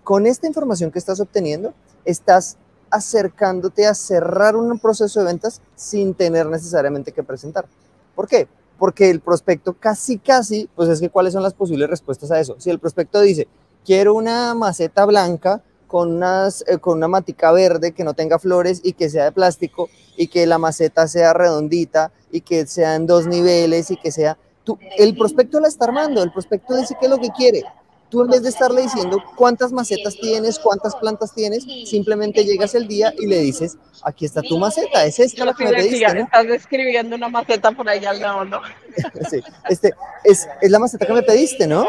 Con 0.04 0.26
esta 0.26 0.46
información 0.46 0.90
que 0.90 0.98
estás 0.98 1.20
obteniendo, 1.20 1.74
estás 2.04 2.56
acercándote 2.90 3.86
a 3.86 3.94
cerrar 3.94 4.56
un 4.56 4.78
proceso 4.78 5.20
de 5.20 5.26
ventas 5.26 5.60
sin 5.74 6.14
tener 6.14 6.46
necesariamente 6.46 7.12
que 7.12 7.22
presentar. 7.22 7.66
¿Por 8.14 8.28
qué? 8.28 8.48
Porque 8.78 9.10
el 9.10 9.20
prospecto 9.20 9.74
casi, 9.74 10.18
casi, 10.18 10.70
pues 10.74 10.88
es 10.88 11.00
que 11.00 11.10
cuáles 11.10 11.32
son 11.32 11.42
las 11.42 11.54
posibles 11.54 11.90
respuestas 11.90 12.30
a 12.30 12.40
eso. 12.40 12.54
Si 12.58 12.70
el 12.70 12.78
prospecto 12.78 13.20
dice, 13.20 13.48
quiero 13.84 14.14
una 14.14 14.54
maceta 14.54 15.04
blanca 15.04 15.62
con, 15.88 16.16
unas, 16.16 16.64
eh, 16.68 16.78
con 16.78 16.98
una 16.98 17.08
matica 17.08 17.50
verde 17.50 17.92
que 17.92 18.04
no 18.04 18.14
tenga 18.14 18.38
flores 18.38 18.80
y 18.84 18.92
que 18.92 19.10
sea 19.10 19.24
de 19.24 19.32
plástico 19.32 19.90
y 20.16 20.28
que 20.28 20.46
la 20.46 20.58
maceta 20.58 21.08
sea 21.08 21.32
redondita 21.32 22.12
y 22.30 22.42
que 22.42 22.66
sea 22.66 22.94
en 22.94 23.06
dos 23.06 23.26
niveles 23.26 23.90
y 23.90 23.96
que 23.96 24.12
sea... 24.12 24.38
Tú, 24.62 24.78
el 24.98 25.16
prospecto 25.16 25.58
la 25.60 25.68
está 25.68 25.86
armando, 25.86 26.22
el 26.22 26.30
prospecto 26.30 26.76
dice 26.76 26.94
qué 27.00 27.06
es 27.06 27.10
lo 27.10 27.18
que 27.18 27.30
quiere. 27.30 27.64
Tú 28.10 28.22
en 28.22 28.28
vez 28.28 28.42
de 28.42 28.48
estarle 28.48 28.82
diciendo 28.82 29.22
cuántas 29.36 29.72
macetas 29.72 30.14
tienes, 30.14 30.58
cuántas 30.58 30.94
plantas 30.96 31.34
tienes, 31.34 31.64
simplemente 31.86 32.44
llegas 32.44 32.74
el 32.74 32.86
día 32.86 33.12
y 33.18 33.26
le 33.26 33.38
dices, 33.40 33.76
aquí 34.02 34.24
está 34.24 34.40
tu 34.40 34.58
maceta, 34.58 35.04
es 35.04 35.18
esta 35.18 35.44
la 35.44 35.52
que 35.52 35.64
me 35.64 35.72
pediste, 35.72 36.14
¿no? 36.14 36.24
Estás 36.24 36.46
describiendo 36.46 37.16
una 37.16 37.28
maceta 37.28 37.70
por 37.72 37.88
ahí 37.88 38.04
al 38.04 38.20
lado, 38.20 38.44
¿no? 38.44 38.60
Sí, 39.30 39.40
este, 39.68 39.92
es, 40.24 40.48
es 40.60 40.70
la 40.70 40.78
maceta 40.78 41.06
que 41.06 41.12
me 41.12 41.22
pediste, 41.22 41.66
¿no? 41.66 41.86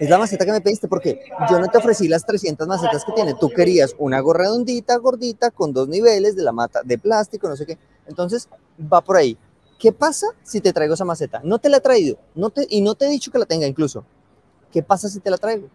Es 0.00 0.08
la 0.08 0.16
maceta 0.16 0.46
que 0.46 0.52
me 0.52 0.62
pediste 0.62 0.88
porque 0.88 1.20
yo 1.50 1.60
no 1.60 1.68
te 1.68 1.76
ofrecí 1.76 2.08
las 2.08 2.24
300 2.24 2.66
macetas 2.66 3.04
que 3.04 3.12
tiene. 3.12 3.34
Tú 3.38 3.50
querías 3.50 3.94
una 3.98 4.18
gorra 4.20 4.44
redondita, 4.44 4.96
gordita, 4.96 5.50
con 5.50 5.74
dos 5.74 5.88
niveles 5.88 6.34
de 6.34 6.42
la 6.42 6.52
mata 6.52 6.80
de 6.82 6.96
plástico, 6.96 7.50
no 7.50 7.54
sé 7.54 7.66
qué. 7.66 7.76
Entonces, 8.06 8.48
va 8.90 9.02
por 9.02 9.18
ahí. 9.18 9.36
¿Qué 9.78 9.92
pasa 9.92 10.28
si 10.42 10.62
te 10.62 10.72
traigo 10.72 10.94
esa 10.94 11.04
maceta? 11.04 11.42
No 11.44 11.58
te 11.58 11.68
la 11.68 11.76
he 11.76 11.80
traído 11.80 12.16
no 12.34 12.48
te, 12.48 12.66
y 12.70 12.80
no 12.80 12.94
te 12.94 13.04
he 13.04 13.10
dicho 13.10 13.30
que 13.30 13.38
la 13.38 13.44
tenga 13.44 13.66
incluso. 13.66 14.02
¿Qué 14.72 14.82
pasa 14.82 15.06
si 15.10 15.20
te 15.20 15.30
la 15.30 15.36
traigo? 15.36 15.68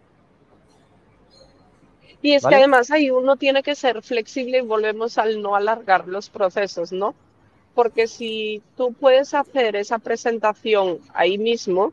Y 2.20 2.32
es 2.32 2.44
que 2.44 2.56
además 2.56 2.90
ahí 2.90 3.10
uno 3.10 3.36
tiene 3.36 3.62
que 3.62 3.76
ser 3.76 4.02
flexible 4.02 4.58
y 4.58 4.62
volvemos 4.62 5.18
al 5.18 5.40
no 5.40 5.54
alargar 5.54 6.08
los 6.08 6.30
procesos, 6.30 6.90
¿no? 6.90 7.14
Porque 7.76 8.08
si 8.08 8.60
tú 8.76 8.92
puedes 8.92 9.34
hacer 9.34 9.76
esa 9.76 10.00
presentación 10.00 10.98
ahí 11.14 11.38
mismo, 11.38 11.92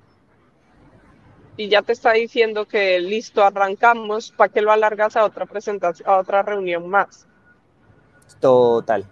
y 1.57 1.69
ya 1.69 1.81
te 1.81 1.93
está 1.93 2.13
diciendo 2.13 2.67
que 2.67 2.99
listo, 2.99 3.43
arrancamos, 3.43 4.31
¿para 4.31 4.51
qué 4.51 4.61
lo 4.61 4.71
alargas 4.71 5.15
a 5.15 5.25
otra 5.25 5.45
presentación, 5.45 6.09
a 6.09 6.17
otra 6.17 6.41
reunión 6.41 6.89
más? 6.89 7.27
Total. 8.39 9.05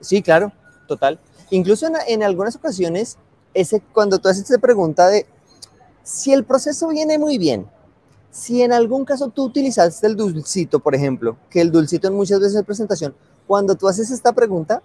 Sí, 0.00 0.22
claro, 0.22 0.52
total. 0.86 1.18
Incluso 1.50 1.86
en, 2.06 2.22
algunas 2.22 2.56
ocasiones, 2.56 3.16
ese, 3.54 3.80
cuando 3.92 4.18
tú 4.18 4.28
haces 4.28 4.50
esa 4.50 4.60
pregunta 4.60 5.08
de 5.08 5.26
si 6.02 6.32
el 6.32 6.44
proceso 6.44 6.88
viene 6.88 7.18
muy 7.18 7.38
bien, 7.38 7.66
si 8.30 8.62
en 8.62 8.72
algún 8.72 9.04
caso 9.04 9.28
tú 9.28 9.44
utilizaste 9.44 10.06
el 10.06 10.16
dulcito, 10.16 10.80
por 10.80 10.94
ejemplo, 10.94 11.36
que 11.48 11.60
el 11.60 11.70
dulcito 11.70 12.08
en 12.08 12.14
muchas 12.14 12.40
veces 12.40 12.54
de 12.54 12.64
presentación, 12.64 13.14
cuando 13.46 13.74
tú 13.74 13.88
haces 13.88 14.10
esta 14.10 14.32
pregunta, 14.32 14.82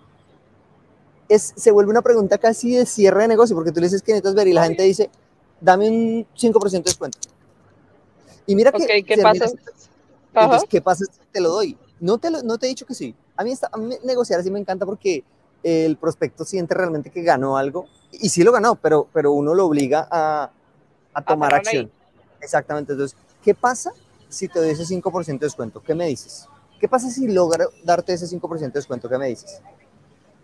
es, 1.27 1.53
se 1.55 1.71
vuelve 1.71 1.91
una 1.91 2.01
pregunta 2.01 2.37
casi 2.37 2.75
de 2.75 2.85
cierre 2.85 3.23
de 3.23 3.27
negocio, 3.27 3.55
porque 3.55 3.71
tú 3.71 3.79
le 3.79 3.87
dices 3.87 4.01
que 4.01 4.13
necesitas 4.13 4.35
ver 4.35 4.47
y 4.47 4.53
la 4.53 4.63
gente 4.63 4.83
dice, 4.83 5.09
dame 5.59 5.89
un 5.89 6.27
5% 6.35 6.71
de 6.71 6.79
descuento. 6.81 7.17
Y 8.45 8.55
mira 8.55 8.71
que... 8.71 9.03
¿qué 9.03 9.17
pasa? 9.17 9.45
Entonces, 10.33 10.69
¿qué 10.69 10.81
pasa 10.81 11.05
si 11.05 11.19
te 11.31 11.41
lo 11.41 11.49
doy? 11.49 11.77
No 11.99 12.17
te, 12.17 12.29
no 12.31 12.57
te 12.57 12.65
he 12.65 12.69
dicho 12.69 12.85
que 12.85 12.93
sí. 12.93 13.15
A 13.35 13.43
mí, 13.43 13.51
está, 13.51 13.69
a 13.71 13.77
mí 13.77 13.95
negociar 14.03 14.39
así 14.39 14.49
me 14.51 14.59
encanta 14.59 14.85
porque 14.85 15.23
el 15.63 15.97
prospecto 15.97 16.45
siente 16.45 16.73
realmente 16.73 17.09
que 17.09 17.21
ganó 17.21 17.57
algo. 17.57 17.87
Y 18.11 18.29
sí 18.29 18.43
lo 18.43 18.51
ganó, 18.51 18.75
pero, 18.75 19.07
pero 19.13 19.31
uno 19.33 19.53
lo 19.53 19.65
obliga 19.65 20.07
a, 20.09 20.51
a 21.13 21.21
tomar 21.21 21.53
acción. 21.53 21.91
Exactamente. 22.41 22.93
Entonces, 22.93 23.17
¿qué 23.43 23.53
pasa 23.53 23.91
si 24.29 24.47
te 24.47 24.59
doy 24.59 24.69
ese 24.69 24.83
5% 24.83 25.25
de 25.25 25.45
descuento? 25.45 25.81
¿Qué 25.81 25.93
me 25.93 26.07
dices? 26.07 26.47
¿Qué 26.79 26.87
pasa 26.87 27.09
si 27.09 27.27
logro 27.27 27.69
darte 27.83 28.13
ese 28.13 28.25
5% 28.25 28.59
de 28.59 28.69
descuento? 28.69 29.09
¿Qué 29.09 29.17
me 29.17 29.27
dices? 29.27 29.61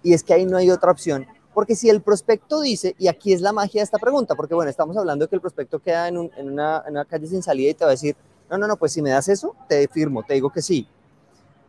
Y 0.03 0.13
es 0.13 0.23
que 0.23 0.33
ahí 0.33 0.45
no 0.45 0.57
hay 0.57 0.69
otra 0.69 0.91
opción 0.91 1.25
porque 1.55 1.73
si 1.73 1.89
el 1.89 2.01
prospecto 2.01 2.59
dice, 2.59 2.95
y 2.99 3.07
aquí 3.07 3.31
es 3.31 3.39
la 3.39 3.53
magia 3.53 3.79
de 3.79 3.85
esta 3.85 3.97
pregunta, 3.97 4.35
porque 4.35 4.53
bueno, 4.53 4.69
estamos 4.69 4.97
hablando 4.97 5.23
de 5.23 5.29
que 5.29 5.35
el 5.35 5.41
prospecto 5.41 5.79
queda 5.79 6.09
en, 6.09 6.17
una, 6.17 7.05
calle 7.09 7.27
sin 7.27 7.41
salida 7.41 7.71
y 7.71 7.73
te 7.73 7.85
va 7.85 7.91
a 7.91 7.93
decir, 7.93 8.13
no, 8.49 8.57
no, 8.57 8.67
no, 8.67 8.75
pues 8.75 8.91
si 8.91 9.01
me 9.01 9.11
das 9.11 9.29
eso, 9.29 9.55
te 9.69 9.87
firmo, 9.87 10.21
te 10.21 10.33
digo 10.33 10.49
que 10.49 10.61
sí. 10.61 10.85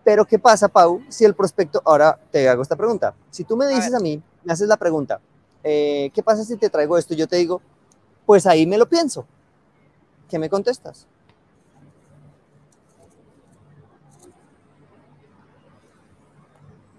Pero 0.03 0.25
¿qué 0.25 0.41
pasa, 0.41 0.67
Pau, 0.67 1.03
si 1.09 1.25
el 1.25 1.35
prospecto, 1.35 1.81
ahora 1.85 2.19
te 2.33 2.49
hago 2.49 2.63
esta 2.63 2.75
pregunta, 2.75 3.15
si 3.31 3.45
tú 3.45 3.57
me 3.57 3.69
dices 3.69 3.95
a, 3.95 4.01
mí, 4.01 4.21
me 4.43 4.53
haces 4.53 4.67
la 4.67 4.77
pregunta, 4.77 5.21
eh, 5.63 6.11
¿qué 6.13 6.21
pasa 6.21 6.43
si 6.43 6.57
te 6.57 6.69
traigo 6.69 6.99
esto? 6.99 7.15
Yo 7.15 7.29
te 7.29 7.37
digo, 7.37 7.63
pues 8.27 8.45
ahí 8.45 8.67
me 8.67 8.79
lo 8.79 8.89
pienso. 8.89 9.25
¿Qué 10.29 10.37
me 10.41 10.51
contestas? 10.51 11.07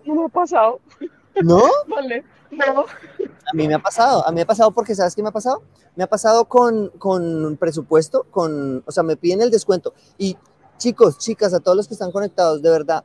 No 0.06 0.16
me 0.16 0.24
ha 0.24 0.30
pasado. 0.30 0.80
¿No? 1.44 1.64
Vale. 1.88 2.24
No. 2.52 2.82
A 2.82 3.54
mí 3.54 3.68
me 3.68 3.74
ha 3.74 3.80
pasado, 3.80 4.26
a 4.26 4.32
mí 4.32 4.36
me 4.36 4.42
ha 4.42 4.48
pasado 4.48 4.72
porque, 4.72 4.96
¿sabes 4.96 5.16
qué 5.16 5.22
me 5.22 5.30
ha 5.30 5.34
pasado? 5.34 5.64
Me 5.96 6.04
ha 6.04 6.08
pasado 6.08 6.46
con, 6.46 6.90
con 6.98 7.58
presupuesto, 7.58 8.26
con, 8.32 8.84
o 8.86 8.92
sea, 8.92 9.04
me 9.04 9.16
piden 9.16 9.42
el 9.42 9.52
descuento. 9.52 9.94
Y 10.18 10.38
chicos, 10.78 11.18
chicas, 11.18 11.54
a 11.54 11.60
todos 11.60 11.76
los 11.76 11.88
que 11.88 11.94
están 11.94 12.12
conectados, 12.12 12.62
de 12.62 12.70
verdad, 12.70 13.04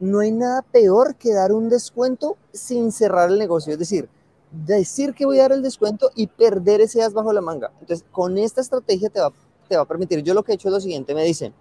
no 0.00 0.20
hay 0.20 0.30
nada 0.30 0.62
peor 0.62 1.16
que 1.16 1.32
dar 1.32 1.52
un 1.52 1.68
descuento 1.68 2.36
sin 2.52 2.92
cerrar 2.92 3.30
el 3.30 3.38
negocio. 3.38 3.72
Es 3.72 3.78
decir, 3.78 4.08
decir 4.50 5.14
que 5.14 5.26
voy 5.26 5.38
a 5.38 5.42
dar 5.42 5.52
el 5.52 5.62
descuento 5.62 6.10
y 6.14 6.26
perder 6.26 6.80
ese 6.80 7.02
as 7.02 7.12
bajo 7.12 7.32
la 7.32 7.40
manga. 7.40 7.72
Entonces, 7.80 8.06
con 8.10 8.38
esta 8.38 8.60
estrategia 8.60 9.10
te 9.10 9.20
va, 9.20 9.32
te 9.68 9.76
va 9.76 9.82
a 9.82 9.86
permitir. 9.86 10.22
Yo 10.22 10.34
lo 10.34 10.42
que 10.42 10.52
he 10.52 10.54
hecho 10.54 10.68
es 10.68 10.74
lo 10.74 10.80
siguiente, 10.80 11.14
me 11.14 11.24
dicen, 11.24 11.52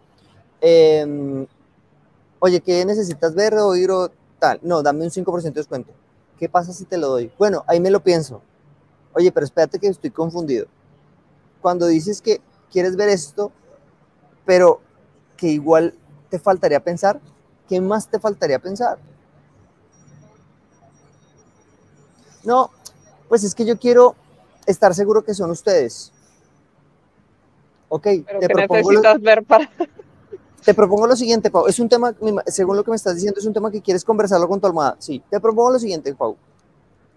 em, 0.62 1.45
oye, 2.39 2.62
¿qué 2.62 2.86
necesitas 2.86 3.34
ver 3.34 3.56
o 3.56 3.67
oír 3.67 3.91
o 3.91 4.10
tal? 4.39 4.60
No, 4.62 4.82
dame 4.84 5.04
un 5.04 5.12
5% 5.12 5.43
de 5.43 5.52
descuento. 5.52 5.91
¿Qué 6.38 6.47
pasa 6.47 6.73
si 6.73 6.86
te 6.86 6.97
lo 6.97 7.08
doy? 7.08 7.32
Bueno, 7.38 7.63
ahí 7.67 7.80
me 7.80 7.89
lo 7.89 8.02
pienso. 8.02 8.41
Oye, 9.13 9.32
pero 9.32 9.45
espérate 9.45 9.80
que 9.80 9.88
estoy 9.88 10.12
confundido. 10.12 10.67
Cuando 11.62 11.88
dices 11.88 12.21
que 12.21 12.39
quieres 12.71 12.95
ver 12.95 13.10
esto, 13.10 13.52
pero 14.45 14.82
que 15.36 15.47
igual 15.47 15.95
te 16.30 16.39
faltaría 16.39 16.80
pensar, 16.80 17.19
¿qué 17.67 17.82
más 17.82 18.08
te 18.08 18.19
faltaría 18.19 18.60
pensar? 18.60 19.00
No, 22.43 22.71
pues 23.28 23.43
es 23.43 23.56
que 23.56 23.65
yo 23.65 23.78
quiero 23.78 24.15
estar 24.65 24.93
seguro 24.93 25.23
que 25.23 25.34
son 25.34 25.52
ustedes. 25.52 26.13
Ok, 27.89 28.04
te 28.04 28.50
propongo 28.50 28.91
necesitas 28.91 29.21
ver 29.21 29.43
para... 29.43 29.69
Te 30.67 30.73
propongo 30.73 31.08
lo 31.08 31.15
siguiente, 31.15 31.49
Pau. 31.49 31.65
Es 31.67 31.80
un 31.80 31.88
tema, 31.88 32.13
según 32.47 32.75
lo 32.75 32.84
que 32.84 32.89
me 32.89 32.97
estás 32.97 33.15
diciendo, 33.15 33.39
es 33.39 33.45
un 33.45 33.53
tema 33.53 33.71
que 33.71 33.82
quieres 33.82 34.03
conversarlo 34.03 34.49
con 34.49 34.60
tu 34.60 34.67
almohada. 34.67 34.97
Sí, 34.99 35.23
te 35.30 35.39
propongo 35.39 35.71
lo 35.71 35.80
siguiente, 35.80 36.13
Pau. 36.13 36.36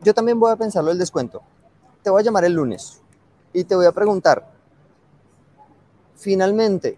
Yo 0.02 0.14
también 0.14 0.38
voy 0.38 0.52
a 0.52 0.56
pensarlo 0.56 0.92
el 0.92 0.98
descuento. 0.98 1.42
Te 2.04 2.10
voy 2.10 2.20
a 2.20 2.24
llamar 2.24 2.44
el 2.44 2.52
lunes 2.52 3.00
y 3.52 3.64
te 3.64 3.74
voy 3.74 3.86
a 3.86 3.90
preguntar, 3.90 4.48
finalmente, 6.14 6.96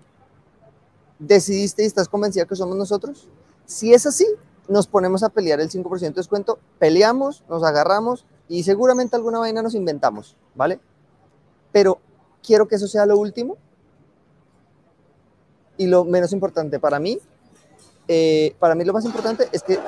¿decidiste 1.18 1.84
y 1.84 1.86
estás 1.86 2.06
convencida 2.06 2.44
que 2.44 2.54
somos 2.54 2.76
nosotros? 2.76 3.30
Si 3.64 3.94
es 3.94 4.04
así, 4.04 4.26
nos 4.68 4.86
ponemos 4.86 5.22
a 5.22 5.30
pelear 5.30 5.58
el 5.58 5.70
5% 5.70 6.00
de 6.00 6.10
descuento, 6.10 6.58
peleamos, 6.78 7.44
nos 7.48 7.62
agarramos 7.62 8.26
y 8.46 8.64
seguramente 8.64 9.16
alguna 9.16 9.38
vaina 9.38 9.62
nos 9.62 9.74
inventamos, 9.74 10.36
¿vale? 10.54 10.80
Pero 11.72 11.98
quiero 12.42 12.68
que 12.68 12.74
eso 12.74 12.88
sea 12.88 13.06
lo 13.06 13.16
último 13.16 13.56
y 15.82 15.86
lo 15.86 16.04
menos 16.04 16.32
importante 16.32 16.78
para 16.78 17.00
mí, 17.00 17.18
eh, 18.06 18.54
para 18.58 18.74
mí 18.74 18.84
lo 18.84 18.92
más 18.92 19.04
importante 19.04 19.48
es 19.52 19.62
que 19.62 19.78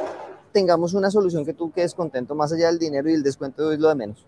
tengamos 0.53 0.95
una 0.95 1.11
solución 1.11 1.45
que 1.45 1.53
tú 1.53 1.71
quedes 1.73 1.95
contento 1.95 2.35
más 2.35 2.53
allá 2.53 2.67
del 2.67 2.79
dinero 2.79 3.09
y 3.09 3.15
el 3.15 3.23
descuento 3.23 3.71
es 3.73 3.79
lo 3.79 3.89
de 3.89 3.95
menos. 3.95 4.27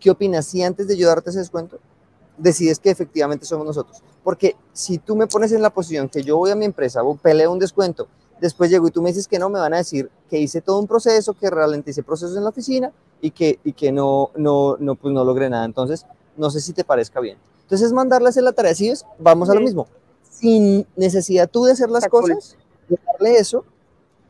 ¿Qué 0.00 0.10
opinas 0.10 0.46
si 0.46 0.62
antes 0.62 0.88
de 0.88 0.96
yo 0.96 1.06
darte 1.06 1.30
ese 1.30 1.38
descuento 1.38 1.78
decides 2.36 2.80
que 2.80 2.90
efectivamente 2.90 3.46
somos 3.46 3.66
nosotros? 3.66 4.02
Porque 4.24 4.56
si 4.72 4.98
tú 4.98 5.14
me 5.14 5.28
pones 5.28 5.52
en 5.52 5.62
la 5.62 5.70
posición 5.70 6.08
que 6.08 6.22
yo 6.22 6.36
voy 6.36 6.50
a 6.50 6.56
mi 6.56 6.64
empresa, 6.64 7.00
peleo 7.22 7.52
un 7.52 7.60
descuento, 7.60 8.08
después 8.40 8.68
llego 8.68 8.88
y 8.88 8.90
tú 8.90 9.02
me 9.02 9.10
dices 9.10 9.28
que 9.28 9.38
no, 9.38 9.48
me 9.48 9.60
van 9.60 9.74
a 9.74 9.78
decir 9.78 10.10
que 10.28 10.38
hice 10.38 10.60
todo 10.60 10.80
un 10.80 10.88
proceso, 10.88 11.34
que 11.34 11.48
hice 11.86 12.02
procesos 12.02 12.36
en 12.36 12.42
la 12.42 12.50
oficina 12.50 12.92
y 13.20 13.30
que, 13.30 13.60
y 13.62 13.72
que 13.72 13.92
no, 13.92 14.30
no, 14.34 14.76
no, 14.78 14.96
pues 14.96 15.14
no 15.14 15.24
logré 15.24 15.48
nada. 15.48 15.64
Entonces, 15.64 16.06
no 16.36 16.50
sé 16.50 16.60
si 16.60 16.72
te 16.72 16.82
parezca 16.82 17.20
bien. 17.20 17.38
Entonces, 17.62 17.86
es 17.86 17.92
mandarle 17.92 18.26
a 18.26 18.30
hacer 18.30 18.42
la 18.42 18.52
tarea. 18.52 18.74
Si 18.74 18.88
es, 18.88 19.06
vamos 19.20 19.48
a 19.48 19.54
lo 19.54 19.60
mismo 19.60 19.86
sin 20.42 20.84
necesidad 20.96 21.48
tú 21.48 21.64
de 21.64 21.72
hacer 21.72 21.88
las 21.88 22.08
cosas, 22.08 22.56
de 22.88 22.98
darle 23.06 23.36
eso, 23.38 23.64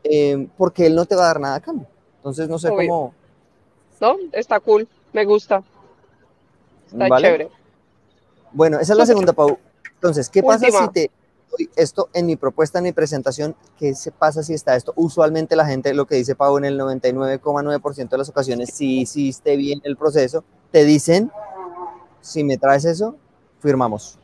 eh, 0.03 0.47
porque 0.59 0.85
él 0.85 0.93
no 0.93 1.05
te 1.05 1.15
va 1.15 1.23
a 1.23 1.27
dar 1.27 1.39
nada 1.39 1.55
a 1.55 1.59
cambio. 1.59 1.87
Entonces, 2.17 2.47
no 2.47 2.59
sé 2.59 2.69
cómo. 2.69 3.15
No, 3.99 4.15
está 4.31 4.59
cool, 4.59 4.87
me 5.11 5.25
gusta. 5.25 5.63
Está 6.91 7.17
chévere. 7.19 7.49
Bueno, 8.51 8.79
esa 8.79 8.93
es 8.93 8.99
la 8.99 9.07
segunda, 9.07 9.33
Pau. 9.33 9.57
Entonces, 9.95 10.29
¿qué 10.29 10.43
pasa 10.43 10.67
si 10.67 10.87
te 10.89 11.11
doy 11.49 11.69
esto 11.75 12.09
en 12.13 12.27
mi 12.27 12.35
propuesta, 12.35 12.77
en 12.77 12.83
mi 12.83 12.91
presentación? 12.91 13.55
¿Qué 13.79 13.95
se 13.95 14.11
pasa 14.11 14.43
si 14.43 14.53
está 14.53 14.75
esto? 14.75 14.93
Usualmente 14.95 15.55
la 15.55 15.65
gente, 15.65 15.95
lo 15.95 16.05
que 16.05 16.15
dice 16.15 16.35
Pau 16.35 16.59
en 16.59 16.65
el 16.65 16.79
99,9% 16.79 18.09
de 18.09 18.17
las 18.19 18.29
ocasiones, 18.29 18.69
si 18.71 19.01
hiciste 19.01 19.57
bien 19.57 19.81
el 19.83 19.97
proceso, 19.97 20.43
te 20.69 20.83
dicen, 20.83 21.31
si 22.21 22.43
me 22.43 22.59
traes 22.59 22.85
eso, 22.85 23.15
firmamos. 23.59 24.19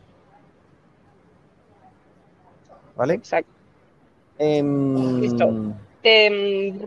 ¿Vale? 2.99 3.13
Exacto. 3.13 3.49
Em, 4.37 5.21
Listo. 5.21 5.45
Em, 6.03 6.77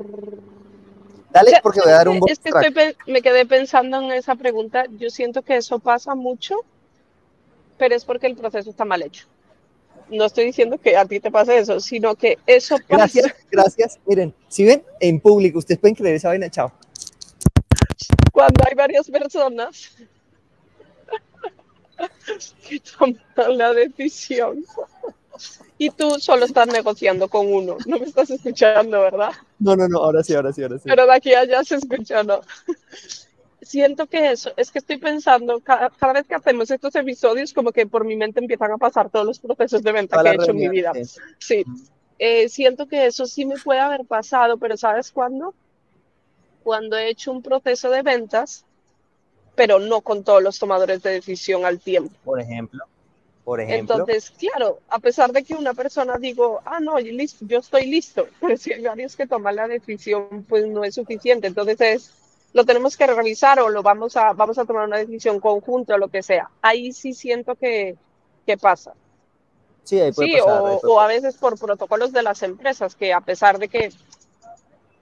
dale, 1.31 1.59
porque 1.63 1.81
voy 1.81 1.91
a 1.91 1.95
dar 1.95 2.09
un 2.11 2.21
Es 2.29 2.39
que 2.39 2.51
estoy, 2.51 2.97
me 3.07 3.23
quedé 3.23 3.47
pensando 3.47 3.99
en 3.99 4.13
esa 4.13 4.35
pregunta. 4.35 4.85
Yo 4.99 5.09
siento 5.09 5.41
que 5.41 5.57
eso 5.57 5.79
pasa 5.79 6.15
mucho, 6.15 6.57
pero 7.79 7.95
es 7.95 8.05
porque 8.05 8.27
el 8.27 8.37
proceso 8.37 8.69
está 8.69 8.85
mal 8.85 9.01
hecho. 9.01 9.25
No 10.11 10.27
estoy 10.27 10.45
diciendo 10.45 10.77
que 10.77 10.99
a 10.99 11.07
ti 11.07 11.19
te 11.19 11.31
pase 11.31 11.57
eso, 11.57 11.81
sino 11.81 12.15
que 12.15 12.37
eso 12.47 12.77
pasa. 12.77 12.85
Gracias, 12.89 13.35
gracias. 13.51 13.99
Miren, 14.05 14.35
si 14.49 14.67
ven, 14.67 14.85
en 15.01 15.19
público, 15.19 15.61
ustedes 15.61 15.81
pueden 15.81 15.95
creer 15.95 16.17
esa 16.17 16.29
vaina, 16.29 16.51
chao. 16.51 16.71
Cuando 18.33 18.63
hay 18.69 18.75
varias 18.75 19.09
personas 19.11 19.97
que 22.69 22.81
toman 22.81 23.19
la 23.57 23.73
decisión 23.73 24.63
y 25.79 25.91
tú 25.91 26.19
solo 26.19 26.45
estás 26.45 26.69
negociando 26.69 27.29
con 27.29 27.53
uno. 27.53 27.77
No 27.87 27.99
me 27.99 28.05
estás 28.07 28.31
escuchando, 28.31 29.01
¿verdad? 29.01 29.33
No, 29.59 29.77
no, 29.77 29.89
no, 29.89 29.99
ahora 29.99 30.23
sí, 30.23 30.35
ahora 30.35 30.53
sí, 30.53 30.63
ahora 30.63 30.79
sí. 30.79 30.85
Pero 30.87 31.07
de 31.07 31.15
aquí 31.15 31.35
a 31.35 31.41
allá 31.41 31.65
se 31.65 31.77
escucha, 31.77 32.23
¿no? 32.23 32.41
siento 33.63 34.07
que 34.07 34.33
eso, 34.33 34.53
es 34.57 34.71
que 34.71 34.81
estoy 34.81 34.99
pensando, 34.99 35.61
cada, 35.61 35.89
cada, 35.91 36.13
vez 36.15 36.27
que 36.27 36.35
hacemos 36.35 36.71
estos 36.71 36.95
episodios, 36.95 37.53
como 37.53 37.73
que 37.73 37.87
por 37.87 38.05
mi 38.05 38.17
mente 38.17 38.41
empiezan 38.41 38.73
a 38.73 38.77
pasar 38.77 39.09
todos 39.09 39.25
los 39.25 39.39
procesos 39.39 39.83
de 39.83 39.93
venta 39.93 40.23
que 40.23 40.29
he 40.29 40.35
hecho 40.35 40.51
en 40.51 40.57
mi 40.57 40.69
vida. 40.69 40.93
Sí, 40.95 41.05
sí. 41.39 41.65
Eh, 42.19 42.49
siento 42.49 42.87
que 42.87 43.07
eso 43.07 43.27
sí 43.27 43.45
me 43.45 43.57
puede 43.57 43.81
haber 43.81 44.05
pasado, 44.05 44.59
pero 44.59 44.77
¿sabes 44.77 45.11
cuándo? 45.11 45.55
Cuando 46.63 46.97
he 46.97 47.09
hecho 47.09 47.33
un 47.33 47.43
proceso 47.43 47.91
de 47.91 48.03
ventas, 48.03 48.65
pero 49.55 49.79
no 49.79 50.03
con 50.03 50.23
todos 50.23 50.43
los 50.43 50.59
tomadores 50.59 51.03
de 51.03 51.11
decisión 51.11 51.65
al 51.65 51.81
tiempo. 51.81 52.15
Por 52.25 52.41
ejemplo. 52.41 52.85
Por 53.45 53.61
ejemplo. 53.61 53.97
Entonces, 53.97 54.31
claro, 54.31 54.79
a 54.89 55.01
pesar 55.01 55.33
de 55.33 55.43
que 55.43 55.55
una 55.55 55.75
persona 55.75 56.17
digo, 56.17 56.61
ah, 56.65 56.79
no, 56.81 56.99
listo, 56.99 57.45
yo 57.47 57.59
estoy 57.59 57.87
listo, 57.87 58.27
pero 58.41 58.57
si 58.57 58.73
hay 58.73 58.83
varios 58.83 59.17
que 59.17 59.27
toman 59.27 59.57
la 59.57 59.69
decisión, 59.69 60.45
pues 60.49 60.67
no 60.67 60.85
es 60.85 60.95
suficiente. 60.95 61.49
Entonces 61.49 61.81
es, 61.81 62.13
lo 62.53 62.65
tenemos 62.65 62.97
que 62.97 63.07
revisar 63.07 63.59
o 63.61 63.69
lo 63.69 63.83
vamos 63.83 64.17
a, 64.17 64.33
vamos 64.33 64.59
a 64.59 64.65
tomar 64.65 64.87
una 64.87 64.99
decisión 64.99 65.41
conjunta 65.41 65.95
o 65.95 65.99
lo 65.99 66.09
que 66.09 66.23
sea. 66.23 66.51
Ahí 66.61 66.93
sí 66.93 67.15
siento 67.15 67.57
que, 67.57 67.97
que 68.47 68.57
pasa. 68.57 68.95
Sí, 69.85 69.99
ahí 69.99 70.13
puede 70.13 70.29
sí 70.29 70.37
pasar, 70.39 70.61
o, 70.61 70.67
ahí 70.67 70.79
puede 70.81 70.95
o 70.95 71.01
a 71.01 71.07
veces 71.09 71.37
por 71.37 71.59
protocolos 71.59 72.13
de 72.13 72.23
las 72.23 72.43
empresas, 72.45 72.95
que 72.95 73.13
a 73.13 73.21
pesar 73.21 73.59
de 73.59 73.69
que 73.69 73.91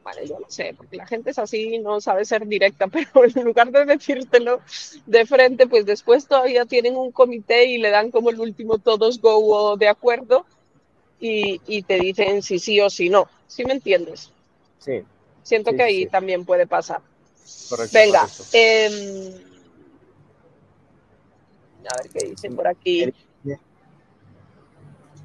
Vale, 0.02 0.26
yo 0.26 0.40
no 0.40 0.48
sé, 0.48 0.72
porque 0.76 0.96
la 0.96 1.06
gente 1.06 1.30
es 1.30 1.38
así, 1.38 1.78
no 1.78 2.00
sabe 2.00 2.24
ser 2.24 2.46
directa, 2.46 2.86
pero 2.88 3.10
en 3.24 3.44
lugar 3.44 3.70
de 3.70 3.84
decírtelo 3.84 4.60
de 5.06 5.26
frente, 5.26 5.66
pues 5.66 5.84
después 5.84 6.26
todavía 6.26 6.64
tienen 6.64 6.96
un 6.96 7.12
comité 7.12 7.66
y 7.66 7.78
le 7.78 7.90
dan 7.90 8.10
como 8.10 8.30
el 8.30 8.40
último 8.40 8.78
todos 8.78 9.20
go 9.20 9.36
o 9.36 9.76
de 9.76 9.88
acuerdo 9.88 10.46
y, 11.20 11.60
y 11.66 11.82
te 11.82 11.98
dicen 11.98 12.42
si 12.42 12.58
sí 12.58 12.80
o 12.80 12.88
si 12.88 13.10
no. 13.10 13.28
¿Sí 13.46 13.64
me 13.64 13.74
entiendes? 13.74 14.30
Sí. 14.78 15.02
Siento 15.42 15.72
Sí, 15.72 15.76
que 15.76 15.82
ahí 15.82 16.04
sí. 16.04 16.06
también 16.06 16.44
puede 16.44 16.66
pasar. 16.66 17.02
Correcto, 17.68 17.92
Venga, 17.98 18.20
correcto. 18.20 18.44
em, 18.52 19.34
a 21.88 21.96
ver 22.02 22.10
qué 22.12 22.26
dice 22.26 22.50
por 22.50 22.66
aquí. 22.66 23.12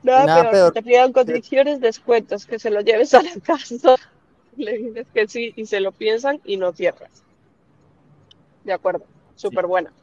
Nada, 0.04 0.26
Nada 0.26 0.42
peor, 0.44 0.52
peor. 0.52 0.74
que 0.74 0.82
te 0.82 0.88
pidan 0.88 1.14
condiciones, 1.14 1.80
descuentos, 1.80 2.46
que 2.46 2.60
se 2.60 2.70
lo 2.70 2.82
lleves 2.82 3.14
a 3.14 3.24
la 3.24 3.32
casa. 3.44 3.96
Le 4.66 4.78
dices 4.78 5.08
que 5.14 5.28
sí 5.28 5.54
y 5.56 5.66
se 5.66 5.80
lo 5.80 5.92
piensan 5.92 6.42
y 6.46 6.58
no 6.58 6.74
cierras. 6.74 7.24
De 8.64 8.74
acuerdo, 8.74 9.06
súper 9.36 9.68
buena. 9.68 9.94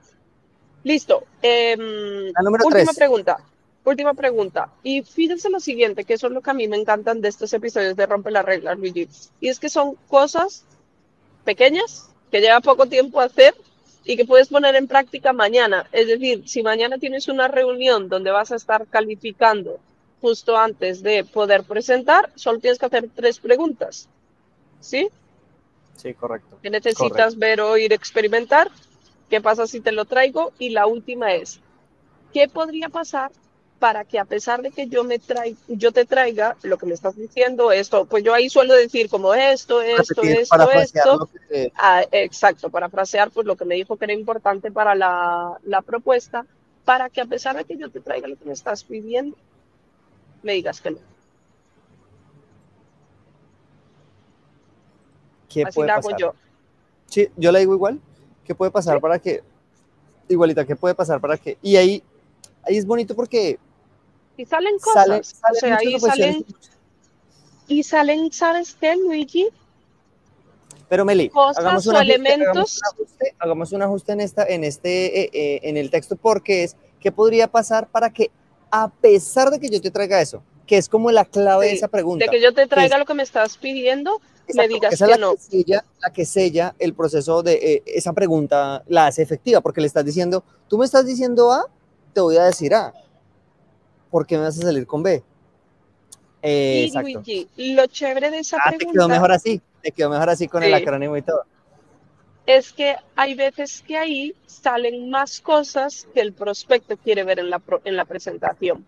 Listo. 0.85 1.25
em, 1.43 2.33
La 2.33 2.43
número 2.43 2.65
última 2.67 2.93
tres. 2.93 2.97
pregunta. 2.97 3.38
Última 3.85 4.15
pregunta. 4.15 4.73
Y 4.83 5.03
fíjense 5.03 5.51
lo 5.51 5.61
siguiente, 5.61 6.05
que 6.05 6.15
eso 6.15 6.29
es 6.29 6.33
lo 6.33 6.41
que 6.41 6.51
a 6.51 6.55
mí 6.55 6.69
me 6.69 6.77
encantan 6.77 7.21
de 7.21 7.29
estos 7.29 7.53
episodios 7.53 7.97
de 7.97 8.07
Rompe 8.07 8.31
las 8.31 8.45
Reglas, 8.45 8.79
Luigi. 8.79 9.09
Y 9.41 9.49
es 9.49 9.59
que 9.59 9.69
son 9.69 9.97
cosas 10.09 10.65
pequeñas 11.45 12.11
que 12.31 12.41
lleva 12.41 12.61
poco 12.61 12.87
tiempo 12.87 13.21
hacer 13.21 13.55
y 14.05 14.17
que 14.17 14.25
puedes 14.25 14.49
poner 14.49 14.75
en 14.77 14.88
práctica 14.88 15.33
mañana. 15.33 15.88
Es 15.93 16.07
decir, 16.09 16.49
si 16.49 16.62
mañana 16.62 16.99
tienes 16.99 17.29
una 17.29 17.49
reunión 17.49 18.09
donde 18.09 18.31
vas 18.31 18.53
a 18.53 18.57
estar 18.57 18.87
calificando 18.88 19.81
justo 20.21 20.57
antes 20.57 21.03
de 21.03 21.25
poder 21.25 21.65
presentar, 21.65 22.33
solo 22.37 22.61
tienes 22.61 22.79
que 22.79 22.87
hacer 22.87 23.11
tres 23.15 23.38
preguntas. 23.41 24.09
¿Sí? 24.83 25.09
Sí, 25.97 26.12
correcto. 26.14 26.59
que 26.62 26.71
necesitas 26.71 27.35
Correcto. 27.35 27.40
ver, 27.40 27.61
oír, 27.61 27.92
experimentar. 27.92 28.71
¿Qué 29.31 29.40
pasa 29.40 29.66
si 29.66 29.81
te 29.81 29.92
lo 29.92 30.05
traigo? 30.05 30.53
Y 30.59 30.71
la 30.71 30.87
última 30.87 31.33
es, 31.33 31.61
¿qué 32.33 32.49
podría 32.49 32.88
pasar 32.88 33.31
para 33.79 34.05
que 34.05 34.18
a 34.18 34.25
pesar 34.25 34.62
de 34.62 34.71
que 34.71 34.87
yo 34.88 35.03
me 35.05 35.18
traiga, 35.18 35.57
yo 35.68 35.90
te 35.90 36.05
traiga 36.05 36.57
lo 36.62 36.79
que 36.79 36.87
me 36.87 36.95
estás 36.95 37.16
diciendo, 37.16 37.73
esto, 37.73 38.05
pues 38.05 38.23
yo 38.23 38.33
ahí 38.35 38.49
suelo 38.49 38.75
decir 38.75 39.09
como 39.09 39.35
esto, 39.35 39.81
esto, 39.83 40.23
Repetir, 40.23 40.38
esto, 40.38 40.71
esto. 40.71 41.29
que- 41.49 41.73
Ah, 41.75 42.05
exacto, 42.12 42.68
parafrasear 42.71 43.31
pues 43.31 43.47
lo 43.47 43.57
que 43.57 43.64
me 43.64 43.75
dijo 43.75 43.97
que 43.97 44.05
era 44.05 44.14
importante 44.14 44.71
para 44.71 44.95
la, 44.95 45.59
la 45.64 45.83
propuesta, 45.83 46.47
para 46.85 47.11
que 47.11 47.21
a 47.23 47.27
pesar 47.27 47.57
de 47.57 47.64
que 47.64 47.77
yo 47.77 47.90
te 47.90 48.01
traiga 48.01 48.29
lo 48.29 48.37
que 48.37 48.45
me 48.45 48.53
estás 48.53 48.85
pidiendo, 48.85 49.37
me 50.42 50.53
digas 50.53 50.81
que 50.81 50.92
no. 50.92 51.12
¿Qué 55.53 55.62
Así 55.65 55.75
puede 55.75 55.88
la 55.88 55.95
hago 55.95 56.03
pasar? 56.05 56.19
yo. 56.21 56.35
Sí, 57.09 57.29
yo 57.37 57.53
la 57.53 57.59
digo 57.59 57.75
igual. 57.75 58.01
¿Qué 58.45 58.55
puede 58.55 58.71
pasar 58.71 58.97
Sí. 58.97 59.01
para 59.01 59.19
que, 59.19 59.43
igualita, 60.29 60.65
qué 60.65 60.75
puede 60.77 60.95
pasar 60.95 61.21
para 61.21 61.37
que, 61.37 61.59
y 61.62 61.77
ahí, 61.77 62.03
ahí 62.65 62.77
es 62.77 62.87
bonito 62.87 63.15
porque 63.15 63.59
Y 64.37 64.45
salen 64.47 64.79
cosas, 64.79 65.35
o 65.51 65.55
sea, 65.55 65.77
ahí 65.77 65.99
salen, 66.01 66.45
y 67.69 67.83
salen, 67.83 68.33
¿sabes 68.33 68.77
qué, 68.81 68.97
Luigi? 68.97 69.49
Pero 70.88 71.05
Meli, 71.05 71.29
cosas 71.29 71.59
hagamos 71.59 71.87
o 71.87 71.91
un 71.91 71.97
ajuste, 71.97 72.15
elementos. 72.15 72.47
hagamos 72.49 72.73
un 72.77 72.83
ajuste, 72.95 73.35
hagamos 73.38 73.73
un 73.73 73.83
ajuste 73.83 74.12
en 74.12 74.21
esta, 74.21 74.45
en 74.45 74.65
este, 74.65 75.21
eh, 75.23 75.31
eh, 75.33 75.61
en 75.62 75.77
el 75.77 75.91
texto, 75.91 76.17
porque 76.17 76.65
es 76.65 76.77
qué 77.01 77.12
podría 77.12 77.47
pasar 77.47 77.87
para 77.88 78.11
que, 78.11 78.31
a 78.71 78.88
pesar 78.88 79.51
de 79.51 79.61
que 79.61 79.69
yo 79.69 79.81
te 79.81 79.91
traiga 79.91 80.21
eso, 80.21 80.43
que 80.66 80.77
es 80.79 80.88
como 80.88 81.11
la 81.11 81.25
clave 81.25 81.66
de 81.66 81.72
esa 81.75 81.88
pregunta, 81.88 82.25
De 82.25 82.31
que 82.31 82.40
yo 82.40 82.53
te 82.55 82.66
traiga 82.66 82.96
es- 82.96 83.01
lo 83.01 83.05
que 83.07 83.14
me 83.14 83.22
estás 83.22 83.57
pidiendo, 83.59 84.20
exacto, 84.46 84.68
digas 84.75 84.92
esa 84.94 85.05
es 85.07 85.11
que 85.12 85.18
la 85.20 85.27
no. 85.27 85.35
que 85.35 85.40
sella, 85.40 85.85
la 86.01 86.12
que 86.12 86.25
sella 86.25 86.75
el 86.79 86.94
proceso 86.94 87.42
de 87.42 87.53
eh, 87.55 87.83
esa 87.87 88.12
pregunta, 88.12 88.83
la 88.88 89.07
hace 89.07 89.22
efectiva, 89.22 89.61
porque 89.61 89.81
le 89.81 89.87
estás 89.87 90.05
diciendo, 90.05 90.44
tú 90.68 90.79
me 90.79 90.85
estás 90.85 91.05
diciendo 91.07 91.53
A, 91.53 91.66
te 92.12 92.20
voy 92.20 92.37
a 92.37 92.44
decir 92.44 92.75
A, 92.75 92.92
¿por 94.11 94.27
qué 94.27 94.37
me 94.37 94.44
vas 94.44 94.59
a 94.59 94.62
salir 94.62 94.87
con 94.87 95.03
B? 95.03 95.22
Eh, 96.42 96.88
y. 96.92 96.98
Luigi, 96.98 97.48
lo 97.57 97.87
chévere 97.87 98.31
de 98.31 98.40
esa 98.40 98.57
Ah, 98.59 98.70
te 98.70 98.79
quedó 98.79 98.88
pregunta 98.92 99.09
mejor 99.09 99.33
así, 99.33 99.61
te 99.83 99.92
quedó 99.92 100.11
mejor 100.11 100.29
así 100.31 100.48
con 100.48 100.62
el 100.62 100.75
acrónimo 100.75 101.16
y 101.16 101.22
todo. 101.22 101.42
es 102.46 102.72
que 102.72 102.96
hay 103.14 103.35
veces 103.35 103.83
que 103.87 103.96
ahí 103.96 104.35
salen 104.46 105.09
más 105.11 105.40
cosas 105.40 106.09
que 106.12 106.20
el 106.20 106.33
prospecto 106.33 106.96
quiere 106.96 107.22
ver 107.22 107.38
en 107.38 107.51
la, 107.51 107.62
en 107.85 107.96
la 107.96 108.05
presentación. 108.05 108.85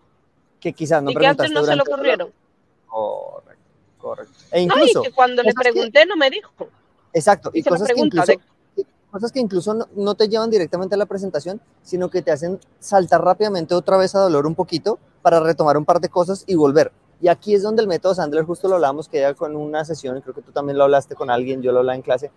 Que 0.59 0.73
quizás 0.73 1.01
no 1.03 1.11
y 1.11 1.15
que 1.15 1.25
antes 1.25 1.47
preguntaste 1.49 1.75
no 1.75 1.83
se 1.83 1.89
lo 1.89 1.93
ocurrieron. 1.93 2.31
Correcto, 2.87 3.63
correcto. 3.97 4.33
E 4.51 4.57
Ay, 4.59 4.63
incluso, 4.63 5.01
que 5.01 5.11
cuando 5.11 5.43
le 5.43 5.49
que- 5.53 5.59
pregunté 5.61 6.05
no 6.05 6.15
me 6.15 6.29
dijo. 6.29 6.51
exacto, 7.13 7.51
y 7.53 7.61
la 7.61 7.69
cosas 7.69 7.87
que 7.87 7.93
pregunta 7.93 8.17
incluso, 8.23 8.39
de- 8.75 8.85
cosas 9.11 9.31
que 9.31 9.39
incluso 9.39 9.73
no, 9.73 9.87
no 9.95 10.15
te 10.15 10.27
llevan 10.27 10.49
directamente 10.49 10.95
a 10.95 10.97
la 10.97 11.05
presentación, 11.05 11.61
sino 11.83 12.09
que 12.09 12.21
te 12.21 12.31
hacen 12.31 12.59
saltar 12.79 13.23
rápidamente 13.23 13.73
otra 13.75 13.97
vez 13.97 14.13
a 14.15 14.19
dolor 14.19 14.45
un 14.47 14.55
poquito 14.55 14.99
para 15.21 15.39
retomar 15.39 15.77
un 15.77 15.85
par 15.85 15.99
de 16.01 16.09
cosas 16.09 16.43
y 16.47 16.55
volver. 16.55 16.91
Y 17.21 17.29
aquí 17.29 17.55
es 17.55 17.63
donde 17.63 17.81
el 17.81 17.87
método 17.87 18.13
Sandler, 18.13 18.43
justo 18.43 18.67
lo 18.67 18.75
hablamos, 18.75 19.07
que 19.07 19.19
ya 19.21 19.33
con 19.33 19.55
una 19.55 19.85
sesión, 19.85 20.17
y 20.17 20.21
creo 20.21 20.35
que 20.35 20.41
tú 20.41 20.51
también 20.51 20.77
lo 20.77 20.83
hablaste 20.83 21.15
con 21.15 21.29
alguien, 21.29 21.61
yo 21.61 21.71
lo 21.71 21.79
hablaba 21.79 21.95
en 21.95 22.01
clase, 22.01 22.29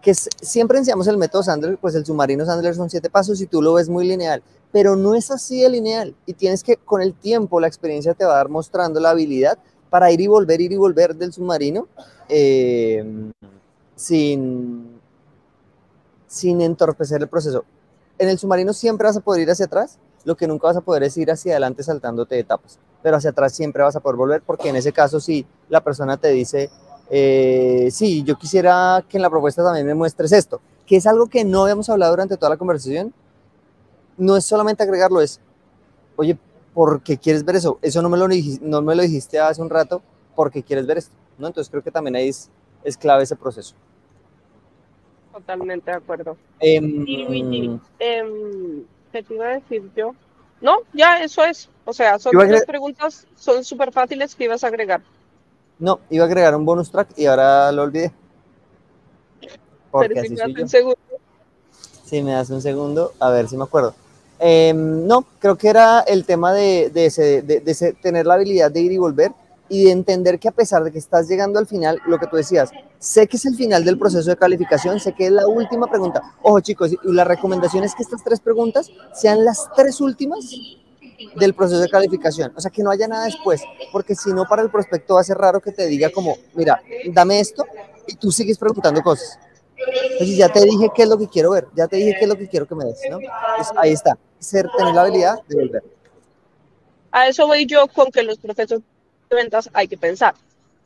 que 0.00 0.14
siempre 0.14 0.78
enseñamos 0.78 1.06
el 1.06 1.18
método 1.18 1.42
Sandler, 1.42 1.78
pues 1.78 1.94
el 1.94 2.06
submarino 2.06 2.44
Sandler 2.44 2.74
son 2.74 2.88
siete 2.88 3.10
pasos 3.10 3.40
y 3.40 3.46
tú 3.46 3.60
lo 3.60 3.74
ves 3.74 3.88
muy 3.88 4.06
lineal, 4.06 4.42
pero 4.72 4.96
no 4.96 5.14
es 5.14 5.30
así 5.30 5.62
de 5.62 5.68
lineal 5.68 6.14
y 6.26 6.34
tienes 6.34 6.62
que, 6.62 6.76
con 6.76 7.02
el 7.02 7.14
tiempo, 7.14 7.60
la 7.60 7.66
experiencia 7.66 8.14
te 8.14 8.24
va 8.24 8.32
a 8.32 8.36
dar 8.36 8.48
mostrando 8.48 9.00
la 9.00 9.10
habilidad 9.10 9.58
para 9.90 10.10
ir 10.10 10.20
y 10.20 10.26
volver, 10.26 10.60
ir 10.60 10.72
y 10.72 10.76
volver 10.76 11.16
del 11.16 11.32
submarino 11.32 11.88
eh, 12.28 13.04
sin, 13.96 15.00
sin 16.26 16.60
entorpecer 16.60 17.20
el 17.20 17.28
proceso. 17.28 17.64
En 18.18 18.28
el 18.28 18.38
submarino 18.38 18.72
siempre 18.72 19.06
vas 19.06 19.16
a 19.16 19.20
poder 19.20 19.42
ir 19.42 19.50
hacia 19.50 19.66
atrás, 19.66 19.98
lo 20.24 20.36
que 20.36 20.46
nunca 20.46 20.68
vas 20.68 20.76
a 20.76 20.82
poder 20.82 21.02
es 21.02 21.16
ir 21.16 21.30
hacia 21.30 21.52
adelante 21.52 21.82
saltándote 21.82 22.38
etapas, 22.38 22.78
pero 23.02 23.16
hacia 23.16 23.30
atrás 23.30 23.52
siempre 23.52 23.82
vas 23.82 23.96
a 23.96 24.00
poder 24.00 24.16
volver 24.16 24.42
porque 24.42 24.68
en 24.68 24.76
ese 24.76 24.92
caso 24.92 25.20
si 25.20 25.46
la 25.68 25.82
persona 25.82 26.16
te 26.16 26.28
dice, 26.28 26.70
eh, 27.10 27.88
sí, 27.90 28.22
yo 28.22 28.36
quisiera 28.38 29.04
que 29.08 29.18
en 29.18 29.22
la 29.22 29.30
propuesta 29.30 29.62
también 29.64 29.86
me 29.86 29.94
muestres 29.94 30.32
esto, 30.32 30.60
que 30.86 30.96
es 30.96 31.06
algo 31.06 31.26
que 31.26 31.44
no 31.44 31.62
habíamos 31.64 31.88
hablado 31.90 32.12
durante 32.12 32.36
toda 32.36 32.50
la 32.50 32.56
conversación, 32.56 33.12
no 34.16 34.36
es 34.36 34.44
solamente 34.44 34.82
agregarlo, 34.82 35.20
es, 35.20 35.40
oye, 36.16 36.38
¿por 36.74 37.02
qué 37.02 37.18
quieres 37.18 37.44
ver 37.44 37.56
eso? 37.56 37.78
Eso 37.82 38.00
no 38.02 38.08
me 38.08 38.16
lo, 38.16 38.28
dijiste, 38.28 38.64
no 38.64 38.80
me 38.82 38.94
lo 38.94 39.02
dijiste 39.02 39.38
hace 39.40 39.60
un 39.60 39.70
rato, 39.70 40.02
¿por 40.36 40.50
qué 40.50 40.62
quieres 40.62 40.86
ver 40.86 40.98
esto? 40.98 41.14
¿No? 41.38 41.46
Entonces 41.48 41.70
creo 41.70 41.82
que 41.82 41.90
también 41.90 42.16
ahí 42.16 42.28
es, 42.28 42.48
es 42.84 42.96
clave 42.96 43.22
ese 43.24 43.34
proceso. 43.36 43.74
Totalmente 45.32 45.90
de 45.90 45.96
acuerdo. 45.96 46.36
Em, 46.58 47.04
Y 47.06 47.24
Luigi, 47.24 47.80
em, 47.98 48.84
¿qué 49.12 49.22
te 49.22 49.34
iba 49.34 49.46
a 49.46 49.54
decir 49.54 49.90
yo? 49.96 50.14
No, 50.60 50.78
ya 50.92 51.22
eso 51.22 51.44
es. 51.44 51.70
O 51.84 51.92
sea, 51.92 52.18
son 52.18 52.36
agregar- 52.36 52.66
preguntas, 52.66 53.26
son 53.36 53.64
súper 53.64 53.92
fáciles 53.92 54.34
que 54.34 54.44
ibas 54.44 54.64
a 54.64 54.66
agregar. 54.66 55.00
No, 55.80 56.00
iba 56.10 56.24
a 56.24 56.26
agregar 56.28 56.54
un 56.54 56.64
bonus 56.64 56.90
track 56.90 57.08
y 57.16 57.26
ahora 57.26 57.72
lo 57.72 57.82
olvidé. 57.82 58.12
Porque 59.90 60.08
Pero 60.08 60.20
así 60.20 60.28
si 60.28 60.34
me 60.34 60.42
hacen 60.42 60.56
yo. 60.56 60.68
segundo, 60.68 60.98
Si 62.04 62.22
me 62.22 62.32
das 62.32 62.50
un 62.50 62.60
segundo, 62.62 63.12
a 63.20 63.30
ver 63.30 63.48
si 63.48 63.56
me 63.56 63.64
acuerdo. 63.64 63.94
Em, 64.38 65.06
no, 65.06 65.24
creo 65.38 65.56
que 65.56 65.68
era 65.68 66.00
el 66.00 66.24
tema 66.24 66.52
de, 66.52 66.90
de 66.90 67.06
ese- 67.06 67.42
de- 67.42 67.60
de 67.60 67.70
ese- 67.72 67.92
tener 67.92 68.26
la 68.26 68.34
habilidad 68.34 68.70
de 68.70 68.80
ir 68.80 68.90
y 68.92 68.98
volver 68.98 69.32
y 69.68 69.84
de 69.84 69.92
entender 69.92 70.38
que 70.40 70.48
a 70.48 70.52
pesar 70.52 70.82
de 70.82 70.90
que 70.90 70.98
estás 70.98 71.28
llegando 71.28 71.58
al 71.58 71.66
final, 71.66 72.00
lo 72.06 72.18
que 72.18 72.26
tú 72.26 72.36
decías, 72.36 72.70
sé 72.98 73.26
que 73.28 73.36
es 73.36 73.44
el 73.46 73.54
final 73.54 73.84
del 73.84 73.98
proceso 73.98 74.28
de 74.30 74.36
calificación, 74.36 74.98
sé 74.98 75.12
que 75.12 75.26
es 75.26 75.32
la 75.32 75.46
última 75.46 75.86
pregunta. 75.86 76.22
Ojo 76.42 76.60
chicos, 76.60 76.90
y 76.92 76.98
la 77.04 77.24
recomendación 77.24 77.84
es 77.84 77.94
que 77.94 78.02
estas 78.02 78.24
tres 78.24 78.40
preguntas 78.40 78.90
sean 79.14 79.44
las 79.44 79.68
tres 79.76 80.00
últimas 80.00 80.50
del 81.36 81.54
proceso 81.54 81.80
de 81.80 81.88
calificación, 81.88 82.52
o 82.56 82.60
sea, 82.60 82.70
que 82.70 82.82
no 82.82 82.90
haya 82.90 83.06
nada 83.08 83.24
después, 83.24 83.62
porque 83.92 84.14
si 84.14 84.32
no 84.32 84.44
para 84.44 84.62
el 84.62 84.70
prospecto 84.70 85.14
va 85.14 85.20
a 85.20 85.24
ser 85.24 85.36
raro 85.36 85.60
que 85.60 85.72
te 85.72 85.86
diga 85.86 86.10
como, 86.10 86.36
mira, 86.54 86.82
dame 87.12 87.40
esto 87.40 87.64
y 88.06 88.14
tú 88.16 88.30
sigues 88.30 88.58
preguntando 88.58 89.02
cosas. 89.02 89.38
Entonces 89.76 90.36
ya 90.36 90.48
te 90.48 90.64
dije 90.64 90.90
qué 90.94 91.02
es 91.02 91.08
lo 91.08 91.18
que 91.18 91.28
quiero 91.28 91.50
ver, 91.50 91.66
ya 91.74 91.88
te 91.88 91.96
dije 91.96 92.16
qué 92.18 92.24
es 92.24 92.28
lo 92.28 92.36
que 92.36 92.48
quiero 92.48 92.66
que 92.66 92.74
me 92.74 92.84
des, 92.84 93.00
¿no? 93.10 93.18
Entonces, 93.18 93.74
ahí 93.76 93.92
está, 93.92 94.18
ser, 94.38 94.68
tener 94.76 94.94
la 94.94 95.02
habilidad 95.02 95.42
de 95.48 95.56
volver. 95.56 95.82
A 97.12 97.28
eso 97.28 97.46
voy 97.46 97.66
yo 97.66 97.88
con 97.88 98.10
que 98.10 98.22
los 98.22 98.38
procesos 98.38 98.80
de 99.30 99.36
ventas 99.36 99.70
hay 99.72 99.88
que 99.88 99.96
pensar. 99.96 100.34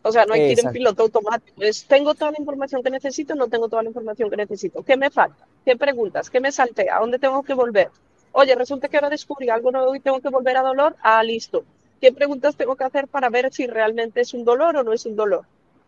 O 0.02 0.12
sea, 0.12 0.26
no 0.26 0.34
hay 0.34 0.40
que 0.40 0.52
ir 0.52 0.66
en 0.66 0.72
piloto 0.72 1.02
automático. 1.02 1.62
Es, 1.62 1.86
tengo 1.86 2.14
toda 2.14 2.30
la 2.30 2.38
información 2.38 2.82
que 2.82 2.90
necesito, 2.90 3.34
no 3.34 3.48
tengo 3.48 3.68
toda 3.68 3.82
la 3.82 3.88
información 3.88 4.28
que 4.28 4.36
necesito. 4.36 4.82
¿Qué 4.82 4.96
me 4.96 5.10
falta? 5.10 5.46
¿Qué 5.64 5.76
preguntas? 5.76 6.28
¿Qué 6.28 6.40
me 6.40 6.52
saltea? 6.52 6.96
¿A 6.96 7.00
dónde 7.00 7.18
tengo 7.18 7.42
que 7.42 7.54
volver? 7.54 7.90
Oye, 8.36 8.54
resulta 8.56 8.88
que 8.88 8.96
ahora 8.96 9.10
descubrí 9.10 9.48
algo 9.48 9.70
nuevo 9.70 9.94
y 9.94 10.00
tengo 10.00 10.20
que 10.20 10.28
volver 10.28 10.56
a 10.56 10.62
dolor. 10.62 10.96
Ah, 11.02 11.22
listo. 11.22 11.64
¿Qué 12.00 12.12
preguntas 12.12 12.56
tengo 12.56 12.74
que 12.74 12.82
hacer 12.82 13.06
para 13.06 13.30
ver 13.30 13.52
si 13.52 13.68
realmente 13.68 14.20
es 14.20 14.34
un 14.34 14.44
dolor 14.44 14.76
o 14.76 14.82
no 14.82 14.92
es 14.92 15.06
un 15.06 15.14
dolor? 15.14 15.44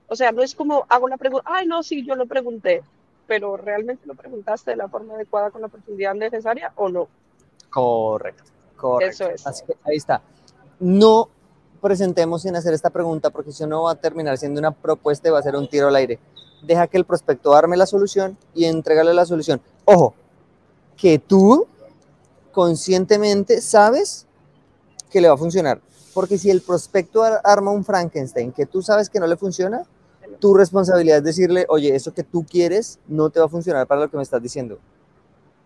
O 0.06 0.14
sea, 0.14 0.30
no 0.30 0.42
es 0.42 0.54
como 0.54 0.87
hago 0.88 1.09
la 1.09 1.16
pregunta, 1.16 1.50
ay, 1.52 1.66
no, 1.66 1.82
sí, 1.82 2.06
yo 2.06 2.14
lo 2.14 2.26
pregunté, 2.26 2.85
pero 3.26 3.56
¿realmente 3.56 4.06
lo 4.06 4.14
preguntaste 4.14 4.70
de 4.70 4.76
la 4.76 4.88
forma 4.88 5.14
adecuada 5.14 5.50
con 5.50 5.61
la 5.61 5.66
profundidad 5.66 6.14
necesaria 6.14 6.72
o 6.76 6.88
no? 6.88 7.09
Correcto, 7.68 8.44
correcto. 8.76 9.24
Eso 9.24 9.35
es. 9.35 9.44
Así 9.44 9.64
que 9.66 9.74
ahí 9.82 9.96
está. 9.96 10.22
No 10.78 11.28
presentemos 11.82 12.42
sin 12.42 12.54
hacer 12.54 12.74
esta 12.74 12.90
pregunta 12.90 13.30
porque 13.30 13.50
si 13.50 13.66
no 13.66 13.82
va 13.82 13.90
a 13.90 13.96
terminar 13.96 14.38
siendo 14.38 14.61
una 14.61 14.70
propuesta 14.70 15.28
y 15.28 15.32
va 15.32 15.40
a 15.40 15.42
ser 15.42 15.56
un 15.56 15.68
tiro 15.68 15.88
al 15.88 15.96
aire. 15.96 16.20
Deja 16.62 16.87
que 16.87 16.96
el 16.96 17.04
prospecto 17.04 17.54
arme 17.56 17.76
la 17.76 17.87
solución 17.87 18.38
y 18.54 18.66
entregale 18.66 19.12
la 19.12 19.26
solución. 19.26 19.61
Ojo, 19.85 20.14
que 20.96 21.18
tú 21.18 21.66
conscientemente 22.57 23.61
sabes 23.61 24.27
que 25.11 25.21
le 25.21 25.29
va 25.29 25.35
a 25.35 25.37
funcionar. 25.37 25.79
Porque 26.14 26.38
si 26.38 26.49
el 26.49 26.62
prospecto 26.62 27.23
ar- 27.23 27.42
arma 27.45 27.71
un 27.71 27.85
Frankenstein 27.85 28.51
que 28.51 28.64
tú 28.64 28.81
sabes 28.81 29.11
que 29.11 29.21
no 29.21 29.27
le 29.27 29.37
funciona, 29.37 29.83
tu 30.40 30.55
responsabilidad 30.55 31.19
es 31.19 31.25
decirle, 31.25 31.66
oye, 31.69 31.95
eso 31.95 32.14
que 32.14 32.23
tú 32.23 32.47
quieres 32.51 32.99
no 33.09 33.29
te 33.29 33.40
va 33.40 33.45
a 33.47 33.51
funcionar 33.51 33.87
para 33.87 34.01
lo 34.01 34.11
que 34.11 34.16
me 34.16 34.23
estás 34.23 34.42
diciendo. 34.42 34.79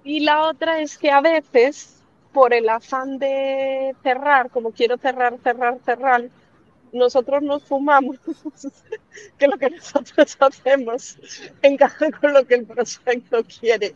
Y 0.03 0.19
la 0.21 0.49
otra 0.49 0.81
es 0.81 0.99
que 0.99 1.13
a 1.13 1.21
veces, 1.21 1.91
por 2.33 2.53
el 2.53 2.69
afán 2.69 3.21
de 3.21 3.95
cerrar, 4.03 4.51
como 4.51 4.73
quiero 4.73 4.97
cerrar, 4.99 5.39
cerrar, 5.45 5.79
cerrar, 5.85 6.29
nosotros 6.93 7.43
nos 7.43 7.63
fumamos 7.65 8.17
que 9.39 9.47
lo 9.47 9.59
que 9.59 9.71
nosotros 9.71 10.37
hacemos 10.41 11.19
encaja 11.63 12.11
con 12.13 12.33
lo 12.33 12.47
que 12.47 12.57
el 12.57 12.67
prospecto 12.67 13.43
quiere. 13.45 13.95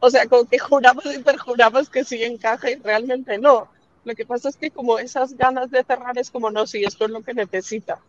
O 0.00 0.10
sea, 0.10 0.26
como 0.26 0.44
que 0.44 0.58
juramos 0.58 1.04
y 1.06 1.18
perjuramos 1.18 1.88
que 1.88 2.04
sí 2.04 2.22
encaja 2.22 2.70
y 2.70 2.76
realmente 2.76 3.38
no. 3.38 3.68
Lo 4.04 4.14
que 4.14 4.26
pasa 4.26 4.48
es 4.48 4.56
que 4.56 4.70
como 4.70 4.98
esas 4.98 5.36
ganas 5.36 5.70
de 5.70 5.84
cerrar 5.84 6.18
es 6.18 6.30
como, 6.30 6.50
no, 6.50 6.66
sí, 6.66 6.84
esto 6.84 7.04
es 7.04 7.10
lo 7.10 7.22
que 7.22 7.34
necesita. 7.34 8.00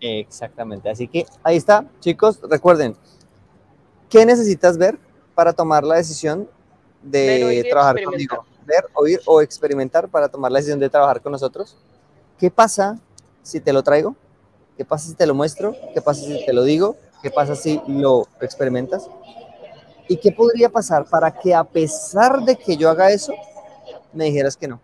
Exactamente. 0.00 0.88
Así 0.88 1.06
que 1.08 1.26
ahí 1.42 1.56
está, 1.56 1.84
chicos. 2.00 2.40
Recuerden, 2.42 2.96
¿qué 4.08 4.24
necesitas 4.24 4.78
ver 4.78 4.98
para 5.34 5.52
tomar 5.52 5.84
la 5.84 5.96
decisión 5.96 6.48
de 7.02 7.66
trabajar 7.68 8.02
conmigo? 8.02 8.46
Ver, 8.64 8.84
oír 8.94 9.20
o 9.26 9.40
experimentar 9.40 10.08
para 10.08 10.28
tomar 10.28 10.52
la 10.52 10.58
decisión 10.58 10.78
de 10.78 10.88
trabajar 10.88 11.20
con 11.20 11.32
nosotros. 11.32 11.76
¿Qué 12.38 12.50
pasa 12.50 12.98
si 13.48 13.60
te 13.60 13.72
lo 13.72 13.82
traigo? 13.82 14.14
¿Qué 14.76 14.84
pasa 14.84 15.08
si 15.08 15.14
te 15.14 15.26
lo 15.26 15.34
muestro? 15.34 15.74
¿Qué 15.94 16.02
pasa 16.02 16.20
si 16.22 16.44
te 16.44 16.52
lo 16.52 16.62
digo? 16.62 16.96
¿Qué 17.22 17.30
pasa 17.30 17.56
si 17.56 17.80
lo 17.88 18.28
experimentas? 18.40 19.08
¿Y 20.06 20.18
qué 20.18 20.32
podría 20.32 20.68
pasar 20.68 21.06
para 21.06 21.30
que 21.32 21.54
a 21.54 21.64
pesar 21.64 22.44
de 22.44 22.56
que 22.56 22.76
yo 22.76 22.90
haga 22.90 23.10
eso, 23.10 23.32
me 24.12 24.24
dijeras 24.26 24.56
que 24.56 24.68
no? 24.68 24.80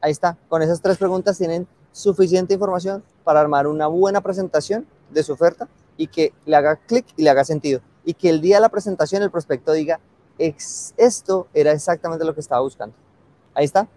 Ahí 0.00 0.10
está. 0.12 0.36
Con 0.48 0.62
esas 0.62 0.80
tres 0.82 0.98
preguntas 0.98 1.38
tienen 1.38 1.66
suficiente 1.92 2.54
información 2.54 3.02
para 3.24 3.40
armar 3.40 3.66
una 3.66 3.86
buena 3.86 4.20
presentación 4.20 4.86
de 5.10 5.22
su 5.22 5.32
oferta 5.32 5.68
y 5.96 6.08
que 6.08 6.32
le 6.44 6.56
haga 6.56 6.76
clic 6.76 7.06
y 7.16 7.22
le 7.22 7.30
haga 7.30 7.44
sentido. 7.44 7.80
Y 8.04 8.14
que 8.14 8.28
el 8.28 8.40
día 8.40 8.56
de 8.56 8.60
la 8.62 8.68
presentación 8.68 9.22
el 9.22 9.30
prospecto 9.30 9.72
diga, 9.72 9.98
"Ex- 10.38 10.92
esto 10.96 11.46
era 11.54 11.72
exactamente 11.72 12.24
lo 12.24 12.34
que 12.34 12.40
estaba 12.40 12.60
buscando. 12.60 12.94
Ahí 13.54 13.64
está. 13.64 13.88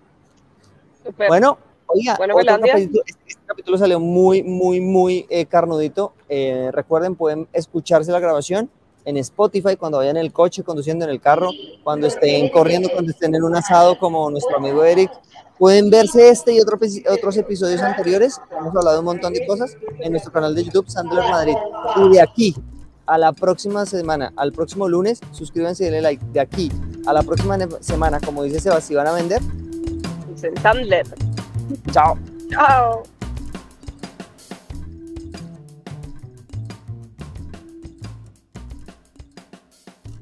Bueno, 1.27 1.57
oiga, 1.93 2.15
Bueno, 2.17 2.33
otro 2.35 2.45
Melandia. 2.45 2.73
capítulo- 2.73 3.03
este, 3.05 3.23
este 3.27 3.41
capítulo 3.45 3.77
salió 3.77 3.99
muy, 3.99 4.43
muy, 4.43 4.79
muy 4.79 5.25
eh, 5.29 5.45
carnudito. 5.45 6.13
Eh, 6.29 6.69
recuerden, 6.71 7.15
pueden 7.15 7.47
escucharse 7.53 8.11
la 8.11 8.19
grabación 8.19 8.69
en 9.05 9.17
Spotify 9.17 9.75
cuando 9.75 9.97
vayan 9.97 10.17
en 10.17 10.25
el 10.25 10.31
coche, 10.33 10.63
conduciendo 10.63 11.05
en 11.05 11.11
el 11.11 11.19
carro, 11.19 11.49
cuando 11.83 12.05
estén 12.07 12.49
corriendo, 12.49 12.89
cuando 12.93 13.11
estén 13.11 13.33
en 13.33 13.43
un 13.43 13.55
asado 13.55 13.97
como 13.97 14.29
nuestro 14.29 14.57
amigo 14.57 14.83
Eric. 14.83 15.09
Pueden 15.57 15.89
verse 15.89 16.29
este 16.29 16.53
y 16.53 16.61
otro 16.61 16.77
otros 17.11 17.35
episodios 17.37 17.81
anteriores. 17.81 18.39
Hemos 18.51 18.75
hablado 18.75 18.93
de 18.93 18.99
un 18.99 19.05
montón 19.05 19.33
de 19.33 19.45
cosas 19.45 19.75
en 19.99 20.11
nuestro 20.11 20.31
canal 20.31 20.53
de 20.55 20.63
YouTube, 20.63 20.87
Sandler 20.89 21.23
Madrid. 21.29 21.55
Y 21.97 22.09
de 22.13 22.21
aquí 22.21 22.55
a 23.05 23.17
la 23.17 23.33
próxima 23.33 23.85
semana, 23.85 24.31
al 24.37 24.53
próximo 24.53 24.87
lunes, 24.87 25.19
suscríbanse 25.31 25.83
y 25.83 25.85
denle 25.87 26.01
like. 26.01 26.23
De 26.31 26.39
aquí 26.39 26.71
a 27.05 27.11
la 27.13 27.23
próxima 27.23 27.57
semana, 27.81 28.19
como 28.19 28.43
dice 28.43 28.59
Sebastián, 28.61 28.97
van 29.03 29.07
a 29.07 29.13
vender. 29.13 29.41
Sandler. 30.61 31.05
Chao. 31.91 32.17
Chao. 32.51 33.03